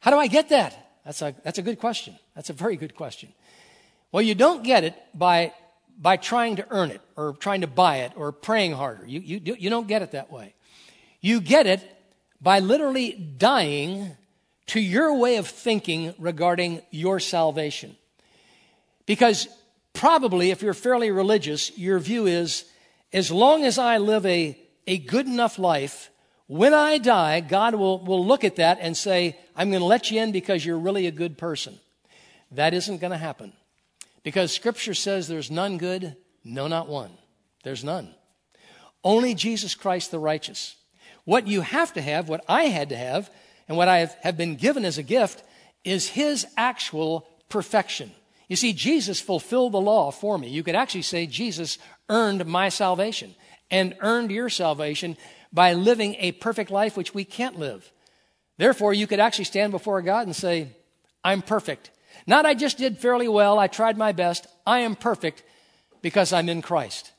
How 0.00 0.10
do 0.10 0.18
I 0.18 0.28
get 0.28 0.50
that? 0.50 0.90
That's 1.04 1.20
a, 1.22 1.34
that's 1.42 1.58
a 1.58 1.62
good 1.62 1.78
question. 1.80 2.16
That's 2.36 2.50
a 2.50 2.52
very 2.52 2.76
good 2.76 2.94
question. 2.94 3.32
Well, 4.12 4.22
you 4.22 4.34
don't 4.34 4.62
get 4.62 4.84
it 4.84 4.94
by 5.14 5.52
by 5.98 6.16
trying 6.16 6.56
to 6.56 6.66
earn 6.70 6.90
it 6.90 7.00
or 7.16 7.34
trying 7.34 7.60
to 7.60 7.66
buy 7.66 7.98
it 7.98 8.12
or 8.16 8.32
praying 8.32 8.72
harder. 8.72 9.06
You, 9.06 9.20
you, 9.20 9.56
you 9.58 9.70
don't 9.70 9.88
get 9.88 10.02
it 10.02 10.12
that 10.12 10.32
way. 10.32 10.54
You 11.20 11.40
get 11.40 11.66
it 11.66 11.80
by 12.40 12.58
literally 12.58 13.12
dying 13.12 14.16
to 14.66 14.80
your 14.80 15.16
way 15.16 15.36
of 15.36 15.46
thinking 15.46 16.14
regarding 16.18 16.82
your 16.90 17.20
salvation. 17.20 17.96
Because 19.06 19.48
probably, 19.92 20.50
if 20.50 20.62
you're 20.62 20.74
fairly 20.74 21.10
religious, 21.10 21.76
your 21.78 21.98
view 21.98 22.26
is 22.26 22.64
as 23.12 23.30
long 23.30 23.64
as 23.64 23.78
I 23.78 23.98
live 23.98 24.24
a, 24.26 24.58
a 24.86 24.98
good 24.98 25.26
enough 25.26 25.58
life, 25.58 26.10
when 26.46 26.74
I 26.74 26.98
die, 26.98 27.40
God 27.40 27.74
will, 27.74 27.98
will 28.04 28.24
look 28.26 28.44
at 28.44 28.56
that 28.56 28.78
and 28.80 28.96
say, 28.96 29.38
I'm 29.54 29.70
going 29.70 29.80
to 29.80 29.86
let 29.86 30.10
you 30.10 30.20
in 30.20 30.32
because 30.32 30.64
you're 30.64 30.78
really 30.78 31.06
a 31.06 31.12
good 31.12 31.38
person. 31.38 31.78
That 32.50 32.74
isn't 32.74 32.98
going 32.98 33.12
to 33.12 33.18
happen. 33.18 33.52
Because 34.22 34.52
Scripture 34.52 34.94
says 34.94 35.26
there's 35.26 35.50
none 35.50 35.78
good, 35.78 36.16
no, 36.44 36.68
not 36.68 36.88
one. 36.88 37.10
There's 37.64 37.84
none. 37.84 38.14
Only 39.04 39.34
Jesus 39.34 39.74
Christ 39.74 40.10
the 40.10 40.18
righteous. 40.18 40.76
What 41.24 41.46
you 41.46 41.60
have 41.60 41.92
to 41.94 42.02
have, 42.02 42.28
what 42.28 42.44
I 42.48 42.64
had 42.64 42.88
to 42.90 42.96
have, 42.96 43.30
and 43.68 43.76
what 43.76 43.88
I 43.88 44.08
have 44.22 44.36
been 44.36 44.56
given 44.56 44.84
as 44.84 44.98
a 44.98 45.02
gift 45.02 45.42
is 45.84 46.08
His 46.08 46.46
actual 46.56 47.26
perfection. 47.48 48.12
You 48.48 48.56
see, 48.56 48.72
Jesus 48.72 49.20
fulfilled 49.20 49.72
the 49.72 49.80
law 49.80 50.10
for 50.10 50.36
me. 50.36 50.48
You 50.48 50.62
could 50.62 50.74
actually 50.74 51.02
say 51.02 51.26
Jesus 51.26 51.78
earned 52.08 52.44
my 52.46 52.68
salvation 52.68 53.34
and 53.70 53.96
earned 54.00 54.30
your 54.30 54.48
salvation 54.48 55.16
by 55.52 55.72
living 55.72 56.16
a 56.18 56.32
perfect 56.32 56.70
life 56.70 56.96
which 56.96 57.14
we 57.14 57.24
can't 57.24 57.58
live. 57.58 57.90
Therefore, 58.58 58.92
you 58.92 59.06
could 59.06 59.20
actually 59.20 59.46
stand 59.46 59.72
before 59.72 60.02
God 60.02 60.26
and 60.26 60.36
say, 60.36 60.68
I'm 61.24 61.42
perfect. 61.42 61.90
Not 62.26 62.46
I 62.46 62.54
just 62.54 62.78
did 62.78 62.98
fairly 62.98 63.28
well, 63.28 63.58
I 63.58 63.66
tried 63.66 63.96
my 63.96 64.12
best. 64.12 64.46
I 64.66 64.80
am 64.80 64.94
perfect 64.94 65.42
because 66.02 66.32
I'm 66.32 66.48
in 66.48 66.62
Christ, 66.62 67.12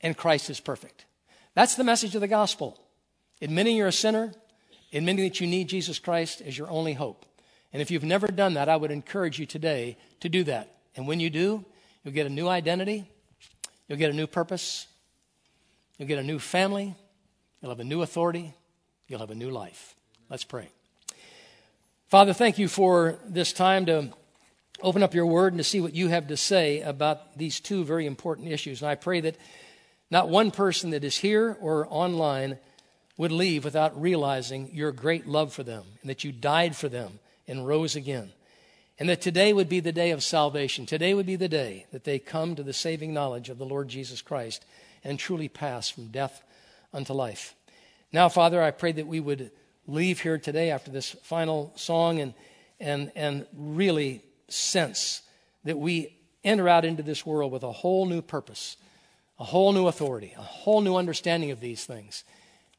and 0.00 0.16
Christ 0.16 0.50
is 0.50 0.60
perfect. 0.60 1.04
That's 1.54 1.74
the 1.74 1.84
message 1.84 2.14
of 2.14 2.20
the 2.20 2.28
gospel. 2.28 2.80
Admitting 3.40 3.76
you're 3.76 3.88
a 3.88 3.92
sinner, 3.92 4.32
admitting 4.92 5.24
that 5.24 5.40
you 5.40 5.46
need 5.46 5.68
Jesus 5.68 5.98
Christ 5.98 6.42
as 6.42 6.56
your 6.56 6.70
only 6.70 6.94
hope. 6.94 7.26
And 7.72 7.82
if 7.82 7.90
you've 7.90 8.04
never 8.04 8.28
done 8.28 8.54
that, 8.54 8.68
I 8.68 8.76
would 8.76 8.90
encourage 8.90 9.38
you 9.38 9.46
today 9.46 9.96
to 10.20 10.28
do 10.28 10.44
that. 10.44 10.76
And 10.96 11.06
when 11.06 11.20
you 11.20 11.28
do, 11.28 11.64
you'll 12.02 12.14
get 12.14 12.26
a 12.26 12.30
new 12.30 12.48
identity, 12.48 13.10
you'll 13.88 13.98
get 13.98 14.10
a 14.10 14.14
new 14.14 14.26
purpose, 14.26 14.86
you'll 15.98 16.08
get 16.08 16.18
a 16.18 16.22
new 16.22 16.38
family, 16.38 16.94
you'll 17.60 17.70
have 17.70 17.80
a 17.80 17.84
new 17.84 18.02
authority, 18.02 18.54
you'll 19.08 19.20
have 19.20 19.30
a 19.30 19.34
new 19.34 19.50
life. 19.50 19.94
Let's 20.30 20.44
pray. 20.44 20.68
Father, 22.08 22.32
thank 22.32 22.58
you 22.58 22.68
for 22.68 23.18
this 23.26 23.52
time 23.52 23.86
to 23.86 24.10
open 24.82 25.02
up 25.02 25.14
your 25.14 25.26
word 25.26 25.52
and 25.52 25.58
to 25.58 25.64
see 25.64 25.80
what 25.80 25.94
you 25.94 26.08
have 26.08 26.28
to 26.28 26.36
say 26.36 26.80
about 26.80 27.36
these 27.36 27.60
two 27.60 27.84
very 27.84 28.06
important 28.06 28.48
issues. 28.48 28.82
And 28.82 28.90
I 28.90 28.94
pray 28.94 29.20
that 29.20 29.36
not 30.10 30.28
one 30.28 30.50
person 30.50 30.90
that 30.90 31.04
is 31.04 31.16
here 31.16 31.56
or 31.60 31.86
online 31.90 32.58
would 33.16 33.32
leave 33.32 33.64
without 33.64 34.00
realizing 34.00 34.70
your 34.72 34.92
great 34.92 35.26
love 35.26 35.52
for 35.52 35.62
them 35.62 35.84
and 36.00 36.10
that 36.10 36.24
you 36.24 36.32
died 36.32 36.76
for 36.76 36.88
them 36.88 37.18
and 37.48 37.66
rose 37.66 37.96
again. 37.96 38.30
And 38.98 39.08
that 39.08 39.20
today 39.20 39.52
would 39.52 39.68
be 39.68 39.80
the 39.80 39.92
day 39.92 40.10
of 40.10 40.22
salvation. 40.22 40.86
Today 40.86 41.12
would 41.14 41.26
be 41.26 41.36
the 41.36 41.48
day 41.48 41.86
that 41.92 42.04
they 42.04 42.18
come 42.18 42.54
to 42.54 42.62
the 42.62 42.72
saving 42.72 43.12
knowledge 43.12 43.50
of 43.50 43.58
the 43.58 43.66
Lord 43.66 43.88
Jesus 43.88 44.22
Christ 44.22 44.64
and 45.04 45.18
truly 45.18 45.48
pass 45.48 45.88
from 45.88 46.08
death 46.08 46.42
unto 46.92 47.12
life. 47.12 47.54
Now, 48.12 48.28
Father, 48.28 48.62
I 48.62 48.70
pray 48.70 48.92
that 48.92 49.06
we 49.06 49.20
would 49.20 49.50
leave 49.86 50.20
here 50.20 50.38
today 50.38 50.70
after 50.70 50.90
this 50.90 51.10
final 51.22 51.72
song 51.76 52.20
and, 52.20 52.34
and, 52.80 53.12
and 53.14 53.46
really 53.54 54.22
sense 54.48 55.22
that 55.64 55.78
we 55.78 56.16
enter 56.44 56.68
out 56.68 56.84
into 56.84 57.02
this 57.02 57.26
world 57.26 57.52
with 57.52 57.62
a 57.62 57.72
whole 57.72 58.06
new 58.06 58.22
purpose, 58.22 58.76
a 59.38 59.44
whole 59.44 59.72
new 59.72 59.86
authority, 59.86 60.34
a 60.36 60.42
whole 60.42 60.80
new 60.80 60.96
understanding 60.96 61.50
of 61.50 61.60
these 61.60 61.84
things. 61.84 62.24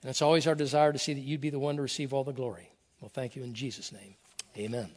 And 0.01 0.09
it's 0.09 0.21
always 0.21 0.47
our 0.47 0.55
desire 0.55 0.93
to 0.93 0.99
see 0.99 1.13
that 1.13 1.21
you'd 1.21 1.41
be 1.41 1.49
the 1.49 1.59
one 1.59 1.75
to 1.75 1.81
receive 1.81 2.13
all 2.13 2.23
the 2.23 2.33
glory. 2.33 2.69
Well, 3.01 3.11
thank 3.13 3.35
you 3.35 3.43
in 3.43 3.53
Jesus' 3.53 3.91
name. 3.91 4.15
Amen. 4.57 4.89